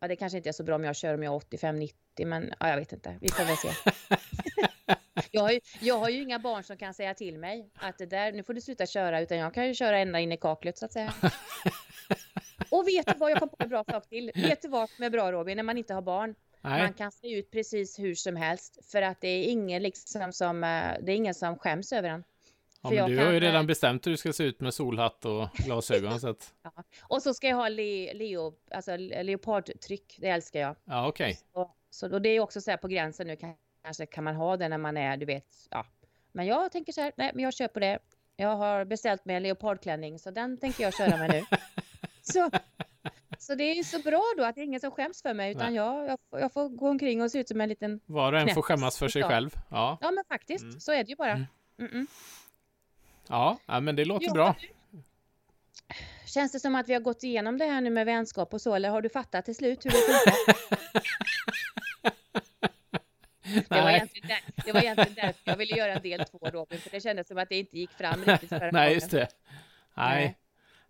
Ja, 0.00 0.08
det 0.08 0.16
kanske 0.16 0.36
inte 0.36 0.48
är 0.48 0.52
så 0.52 0.64
bra 0.64 0.74
om 0.74 0.84
jag 0.84 0.96
kör 0.96 1.14
om 1.14 1.22
jag 1.22 1.34
är 1.34 1.38
85-90, 1.38 1.92
men 2.26 2.52
ja, 2.60 2.68
jag 2.68 2.76
vet 2.76 2.92
inte. 2.92 3.18
Vi 3.20 3.28
får 3.28 3.44
väl 3.44 3.56
se. 3.56 3.68
jag, 5.30 5.42
har 5.42 5.50
ju, 5.50 5.60
jag 5.80 5.98
har 5.98 6.08
ju 6.08 6.22
inga 6.22 6.38
barn 6.38 6.62
som 6.62 6.76
kan 6.76 6.94
säga 6.94 7.14
till 7.14 7.38
mig 7.38 7.70
att 7.74 7.98
det 7.98 8.06
där, 8.06 8.32
nu 8.32 8.42
får 8.42 8.54
du 8.54 8.60
sluta 8.60 8.86
köra, 8.86 9.20
utan 9.20 9.38
jag 9.38 9.54
kan 9.54 9.66
ju 9.66 9.74
köra 9.74 9.98
ända 9.98 10.20
in 10.20 10.32
i 10.32 10.36
kaklet 10.36 10.78
så 10.78 10.84
att 10.86 10.92
säga. 10.92 11.14
Och 12.70 12.88
vet 12.88 13.06
du 13.06 13.12
vad, 13.18 13.30
jag 13.30 13.38
kom 13.38 13.48
på 13.48 13.56
en 13.58 13.68
bra 13.68 13.84
sak 13.84 14.08
till. 14.08 14.32
Vet 14.34 14.62
du 14.62 14.68
vad 14.68 14.90
som 14.90 15.04
är 15.04 15.10
bra 15.10 15.32
Robin, 15.32 15.56
när 15.56 15.62
man 15.64 15.78
inte 15.78 15.94
har 15.94 16.02
barn? 16.02 16.34
Nej. 16.70 16.82
Man 16.82 16.92
kan 16.92 17.12
se 17.12 17.32
ut 17.38 17.50
precis 17.50 17.98
hur 17.98 18.14
som 18.14 18.36
helst 18.36 18.78
för 18.92 19.02
att 19.02 19.20
det 19.20 19.28
är 19.28 19.44
ingen 19.44 19.82
liksom 19.82 20.32
som, 20.32 20.64
eh, 20.64 20.92
det 21.02 21.12
är 21.12 21.16
ingen 21.16 21.34
som 21.34 21.58
skäms 21.58 21.92
över 21.92 22.08
en. 22.08 22.24
Ja, 22.82 22.90
men 22.90 22.96
du 22.96 23.02
har 23.02 23.08
ju 23.08 23.16
kan, 23.16 23.34
eh, 23.34 23.40
redan 23.40 23.66
bestämt 23.66 24.06
hur 24.06 24.10
du 24.10 24.16
ska 24.16 24.32
se 24.32 24.44
ut 24.44 24.60
med 24.60 24.74
solhatt 24.74 25.24
och 25.24 25.48
glasögon. 25.52 26.20
så 26.20 26.28
att, 26.28 26.54
Och 27.02 27.22
så 27.22 27.34
ska 27.34 27.48
jag 27.48 27.56
ha 27.56 27.68
le, 27.68 28.12
leo, 28.14 28.54
alltså 28.70 28.96
leopardtryck, 28.96 30.16
det 30.20 30.28
älskar 30.28 30.60
jag. 30.60 30.76
ja, 30.84 31.08
okej. 31.08 31.38
Och, 31.52 31.76
så, 31.90 32.12
och 32.12 32.22
det 32.22 32.28
är 32.28 32.40
också 32.40 32.60
så 32.60 32.70
här 32.70 32.78
på 32.78 32.88
gränsen 32.88 33.26
nu, 33.26 33.36
kan- 33.36 33.56
kanske 33.84 34.06
kan 34.06 34.24
man 34.24 34.36
ha 34.36 34.56
det 34.56 34.68
när 34.68 34.78
man 34.78 34.96
är, 34.96 35.16
du 35.16 35.26
vet, 35.26 35.46
ja. 35.70 35.86
Men 36.32 36.46
jag 36.46 36.72
tänker 36.72 36.92
så 36.92 37.00
här, 37.00 37.12
nej 37.16 37.30
men 37.34 37.42
jag 37.44 37.72
på 37.72 37.80
det. 37.80 37.98
Jag 38.36 38.56
har 38.56 38.84
beställt 38.84 39.24
mig 39.24 39.36
en 39.36 39.42
leopardklänning 39.42 40.18
så 40.18 40.30
den 40.30 40.58
tänker 40.58 40.82
jag 40.84 40.94
köra 40.94 41.16
med 41.16 41.30
nu. 41.30 41.44
så, 42.22 42.50
så 43.38 43.54
det 43.54 43.64
är 43.64 43.82
så 43.82 43.98
bra 43.98 44.22
då 44.36 44.44
att 44.44 44.54
det 44.54 44.60
är 44.60 44.64
ingen 44.64 44.80
som 44.80 44.90
skäms 44.90 45.22
för 45.22 45.34
mig 45.34 45.50
utan 45.52 45.74
jag, 45.74 46.06
jag, 46.08 46.18
får- 46.30 46.40
jag 46.40 46.52
får 46.52 46.68
gå 46.68 46.88
omkring 46.88 47.22
och 47.22 47.30
se 47.30 47.38
ut 47.38 47.48
som 47.48 47.60
en 47.60 47.68
liten, 47.68 48.00
Var 48.06 48.32
och 48.32 48.38
en 48.40 48.54
får 48.54 48.62
skämmas 48.62 48.98
för 48.98 49.08
sig 49.08 49.20
utav. 49.20 49.30
själv. 49.30 49.50
Ja, 49.70 49.98
ja 50.00 50.10
men 50.10 50.24
faktiskt, 50.28 50.64
Mm. 50.64 50.80
så 50.80 50.92
är 50.92 51.04
det 51.04 51.10
ju 51.10 51.16
bara. 51.16 51.32
Mm. 51.32 51.46
Mm-mm. 51.78 52.06
ja, 53.28 53.58
ja 53.66 53.80
men 53.80 53.96
det 53.96 54.04
låter 54.04 54.26
Ja, 54.26 54.32
bra. 54.32 54.54
Känns 56.26 56.52
det 56.52 56.60
som 56.60 56.74
att 56.74 56.88
vi 56.88 56.92
har 56.92 57.00
gått 57.00 57.22
igenom 57.22 57.58
det 57.58 57.64
här 57.64 57.80
nu 57.80 57.90
med 57.90 58.06
vänskap 58.06 58.54
och 58.54 58.60
så 58.60 58.74
eller 58.74 58.88
har 58.90 59.02
du 59.02 59.08
fattat 59.08 59.44
till 59.44 59.56
slut 59.56 59.84
hur 59.84 59.90
det 59.90 59.96
funkar? 59.96 60.56
Det 63.68 63.80
var, 63.80 63.90
egentligen 63.90 64.28
där, 64.28 64.64
det 64.64 64.72
var 64.72 64.80
egentligen 64.80 65.14
därför 65.14 65.40
jag 65.44 65.56
ville 65.56 65.76
göra 65.76 65.92
en 65.92 66.02
del 66.02 66.24
två 66.24 66.38
Robin, 66.38 66.78
för 66.80 66.90
det 66.90 67.00
kändes 67.00 67.28
som 67.28 67.38
att 67.38 67.48
det 67.48 67.56
inte 67.58 67.78
gick 67.78 67.90
fram 67.90 68.24
riktigt 68.24 68.48
förra 68.48 68.58
Nej, 68.70 68.70
gången. 68.72 68.92
just 68.92 69.10
det. 69.10 69.28
Nej. 69.94 70.24
Nej. 70.24 70.38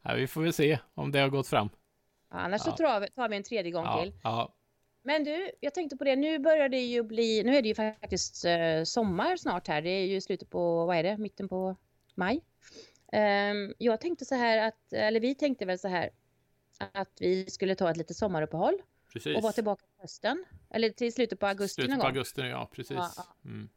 Nej, 0.02 0.16
vi 0.20 0.26
får 0.26 0.42
väl 0.42 0.52
se 0.52 0.78
om 0.94 1.12
det 1.12 1.18
har 1.18 1.28
gått 1.28 1.48
fram. 1.48 1.68
Annars 2.28 2.62
Ja. 2.66 2.70
så 2.70 2.76
tar 3.14 3.28
vi, 3.28 3.36
en 3.36 3.42
tredje 3.42 3.72
gång 3.72 3.84
Ja, 3.84 4.02
till. 4.02 4.12
ja, 4.22 4.54
Men 5.02 5.24
du, 5.24 5.50
jag 5.60 5.74
tänkte 5.74 5.96
på 5.96 6.04
det, 6.04 6.16
nu 6.16 6.38
börjar 6.38 6.68
det 6.68 6.80
ju 6.80 7.02
bli, 7.02 7.42
nu 7.44 7.56
är 7.56 7.62
det 7.62 7.68
ju 7.68 7.74
faktiskt 7.74 8.44
eh, 8.44 8.82
sommar 8.84 9.36
snart 9.36 9.68
här, 9.68 9.82
det 9.82 9.90
är 9.90 10.06
ju 10.06 10.20
slutet 10.20 10.50
på, 10.50 10.86
vad 10.86 10.96
är 10.96 11.02
det, 11.02 11.18
mitten 11.18 11.48
på 11.48 11.76
maj. 12.14 12.40
Ehm, 13.12 13.74
jag 13.78 14.00
tänkte 14.00 14.24
så 14.24 14.34
här 14.34 14.68
att, 14.68 14.92
eller 14.92 15.20
vi 15.20 15.34
tänkte 15.34 15.64
väl 15.64 15.78
så 15.78 15.88
här, 15.88 16.10
att 16.92 17.12
vi 17.20 17.50
skulle 17.50 17.74
ta 17.74 17.90
ett 17.90 17.96
litet 17.96 18.16
sommaruppehåll 18.16 18.74
precis. 19.12 19.36
och 19.36 19.42
vara 19.42 19.52
tillbaka 19.52 19.84
på 19.96 20.02
hösten, 20.02 20.44
eller 20.70 20.90
till 20.90 21.12
slutet 21.12 21.40
på 21.40 21.46
augusti 21.46 21.82
Slutet 21.82 22.00
på 22.00 22.06
augusti 22.06 22.40
ja, 22.40 22.70
precis. 22.72 22.96
Ja. 22.96 23.12
Mm. 23.44 23.68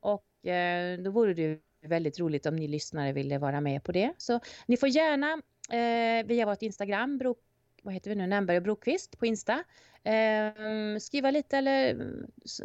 Och 0.00 0.46
eh, 0.46 0.98
då 0.98 1.10
vore 1.10 1.34
det 1.34 1.42
ju 1.42 1.60
väldigt 1.80 2.18
roligt 2.20 2.46
om 2.46 2.56
ni 2.56 2.68
lyssnare 2.68 3.12
ville 3.12 3.38
vara 3.38 3.60
med 3.60 3.84
på 3.84 3.92
det. 3.92 4.12
Så 4.18 4.40
ni 4.66 4.76
får 4.76 4.88
gärna 4.88 5.32
eh, 5.70 6.26
via 6.26 6.46
vårt 6.46 6.62
Instagram, 6.62 7.18
vad 7.88 7.94
heter 7.94 8.10
vi 8.10 8.16
nu, 8.16 8.26
Nämberg 8.26 8.56
och 8.56 8.62
Brokvist 8.62 9.18
på 9.18 9.26
Insta. 9.26 9.64
Eh, 10.04 10.98
skriva 11.00 11.30
lite 11.30 11.56
eller 11.58 11.96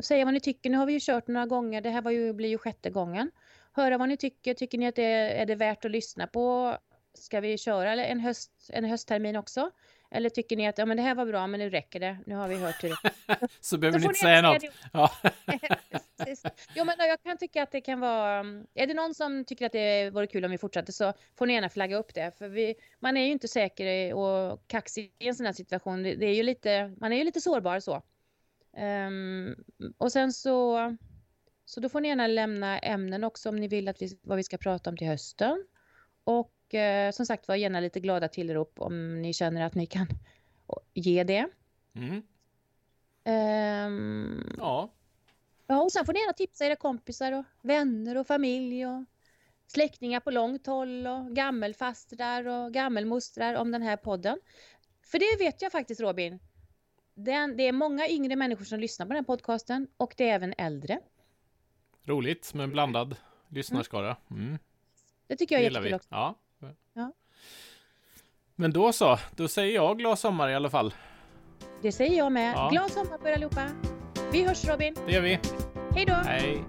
säga 0.01 0.25
vad 0.25 0.33
ni 0.33 0.39
tycker. 0.39 0.69
Nu 0.69 0.77
har 0.77 0.85
vi 0.85 0.93
ju 0.93 0.99
kört 1.01 1.27
några 1.27 1.45
gånger, 1.45 1.81
det 1.81 1.89
här 1.89 2.01
var 2.01 2.11
ju, 2.11 2.33
blir 2.33 2.49
ju 2.49 2.57
sjätte 2.57 2.89
gången. 2.89 3.31
Höra 3.71 3.97
vad 3.97 4.09
ni 4.09 4.17
tycker, 4.17 4.53
tycker 4.53 4.77
ni 4.77 4.87
att 4.87 4.95
det 4.95 5.03
är, 5.03 5.41
är 5.41 5.45
det 5.45 5.55
värt 5.55 5.85
att 5.85 5.91
lyssna 5.91 6.27
på? 6.27 6.77
Ska 7.13 7.39
vi 7.39 7.57
köra 7.57 8.05
en, 8.05 8.19
höst, 8.19 8.51
en 8.73 8.85
hösttermin 8.85 9.35
också? 9.35 9.71
Eller 10.13 10.29
tycker 10.29 10.57
ni 10.57 10.67
att 10.67 10.77
ja, 10.77 10.85
men 10.85 10.97
det 10.97 11.03
här 11.03 11.15
var 11.15 11.25
bra 11.25 11.47
men 11.47 11.59
nu 11.59 11.69
räcker 11.69 11.99
det, 11.99 12.17
nu 12.25 12.35
har 12.35 12.47
vi 12.47 12.55
hört 12.55 12.83
hur 12.83 12.89
det 12.89 13.47
Så 13.61 13.77
behöver 13.77 13.99
ni 13.99 14.05
inte 14.05 14.19
säga 14.19 14.41
något. 14.41 14.61
det. 14.61 14.71
Ja. 14.93 15.11
Jo, 16.75 16.85
men 16.85 16.95
jag 16.97 17.23
kan 17.23 17.37
tycka 17.37 17.63
att 17.63 17.71
det 17.71 17.81
kan 17.81 17.99
vara... 17.99 18.39
Är 18.73 18.87
det 18.87 18.93
någon 18.93 19.13
som 19.13 19.45
tycker 19.45 19.65
att 19.65 19.71
det 19.71 20.09
vore 20.09 20.27
kul 20.27 20.45
om 20.45 20.51
vi 20.51 20.57
fortsatte 20.57 20.93
så 20.93 21.13
får 21.35 21.45
ni 21.45 21.53
gärna 21.53 21.69
flagga 21.69 21.97
upp 21.97 22.13
det. 22.13 22.37
För 22.37 22.47
vi, 22.47 22.75
man 22.99 23.17
är 23.17 23.25
ju 23.25 23.31
inte 23.31 23.47
säker 23.47 24.13
och 24.13 24.67
kaxig 24.67 25.13
i 25.19 25.27
en 25.27 25.35
sån 25.35 25.45
här 25.45 25.53
situation. 25.53 26.03
Det, 26.03 26.25
är 26.25 26.33
ju 26.33 26.43
lite, 26.43 26.95
man 26.97 27.13
är 27.13 27.17
ju 27.17 27.23
lite 27.23 27.41
sårbar 27.41 27.79
så. 27.79 28.01
Ehm, 28.77 29.55
och 29.97 30.11
sen 30.11 30.33
så... 30.33 30.79
Så 31.65 31.79
då 31.79 31.89
får 31.89 32.01
ni 32.01 32.07
gärna 32.07 32.27
lämna 32.27 32.79
ämnen 32.79 33.23
också 33.23 33.49
om 33.49 33.55
ni 33.55 33.67
vill 33.67 33.87
att 33.87 34.01
vi, 34.01 34.19
vad 34.21 34.37
vi 34.37 34.43
ska 34.43 34.57
prata 34.57 34.89
om 34.89 34.97
till 34.97 35.07
hösten. 35.07 35.65
Och 36.23 36.51
eh, 36.75 37.11
som 37.11 37.25
sagt 37.25 37.47
var 37.47 37.55
gärna 37.55 37.79
lite 37.79 37.99
glada 37.99 38.27
tillrop 38.27 38.73
om 38.79 39.21
ni 39.21 39.33
känner 39.33 39.61
att 39.61 39.75
ni 39.75 39.85
kan 39.85 40.07
ge 40.93 41.23
det. 41.23 41.47
Mm. 41.95 42.23
Ehm, 43.23 44.55
ja, 44.57 44.89
Ja, 45.67 45.81
och 45.81 45.91
sen 45.91 46.05
får 46.05 46.13
ni 46.13 46.19
gärna 46.19 46.33
tipsa 46.33 46.65
era 46.65 46.75
kompisar 46.75 47.31
och 47.31 47.45
vänner 47.61 48.17
och 48.17 48.27
familj 48.27 48.85
och 48.85 49.03
släktingar 49.67 50.19
på 50.19 50.31
långt 50.31 50.67
håll 50.67 51.07
och 51.07 51.35
gammelfastrar 51.35 52.47
och 52.47 52.73
gammelmostrar 52.73 53.53
om 53.53 53.71
den 53.71 53.81
här 53.81 53.97
podden. 53.97 54.39
För 55.05 55.19
det 55.19 55.43
vet 55.45 55.61
jag 55.61 55.71
faktiskt 55.71 56.01
Robin. 56.01 56.39
Den, 57.13 57.57
det 57.57 57.67
är 57.67 57.71
många 57.71 58.07
yngre 58.07 58.35
människor 58.35 58.65
som 58.65 58.79
lyssnar 58.79 59.05
på 59.05 59.09
den 59.09 59.17
här 59.17 59.23
podcasten 59.23 59.87
och 59.97 60.13
det 60.17 60.29
är 60.29 60.35
även 60.35 60.53
äldre. 60.57 60.99
roligt 62.03 62.53
med 62.53 62.63
en 62.63 62.71
blandad 62.71 63.15
lyssnarskara. 63.49 64.17
Mm. 64.31 64.57
Det 65.27 65.35
tycker 65.35 65.55
jag 65.55 65.65
är 65.65 65.71
jättekul 65.71 65.93
också. 65.93 66.07
Ja. 66.11 66.35
Ja. 66.93 67.13
Men 68.55 68.73
då 68.73 68.93
så, 68.93 69.19
då 69.35 69.47
säger 69.47 69.75
jag 69.75 69.97
glad 69.97 70.19
sommar 70.19 70.49
i 70.49 70.55
alla 70.55 70.69
fall. 70.69 70.93
Det 71.81 71.91
säger 71.91 72.17
jag 72.17 72.31
med. 72.31 72.53
Ja. 72.55 72.69
Glad 72.71 72.91
sommar 72.91 73.17
på 73.17 73.27
er 73.27 73.33
allihopa. 73.33 73.69
Vi 74.31 74.43
hörs 74.47 74.65
Robin. 74.65 74.95
Det 75.05 75.11
gör 75.11 75.21
vi. 75.21 75.39
Hej 75.95 76.05
då! 76.05 76.13
Hej! 76.13 76.63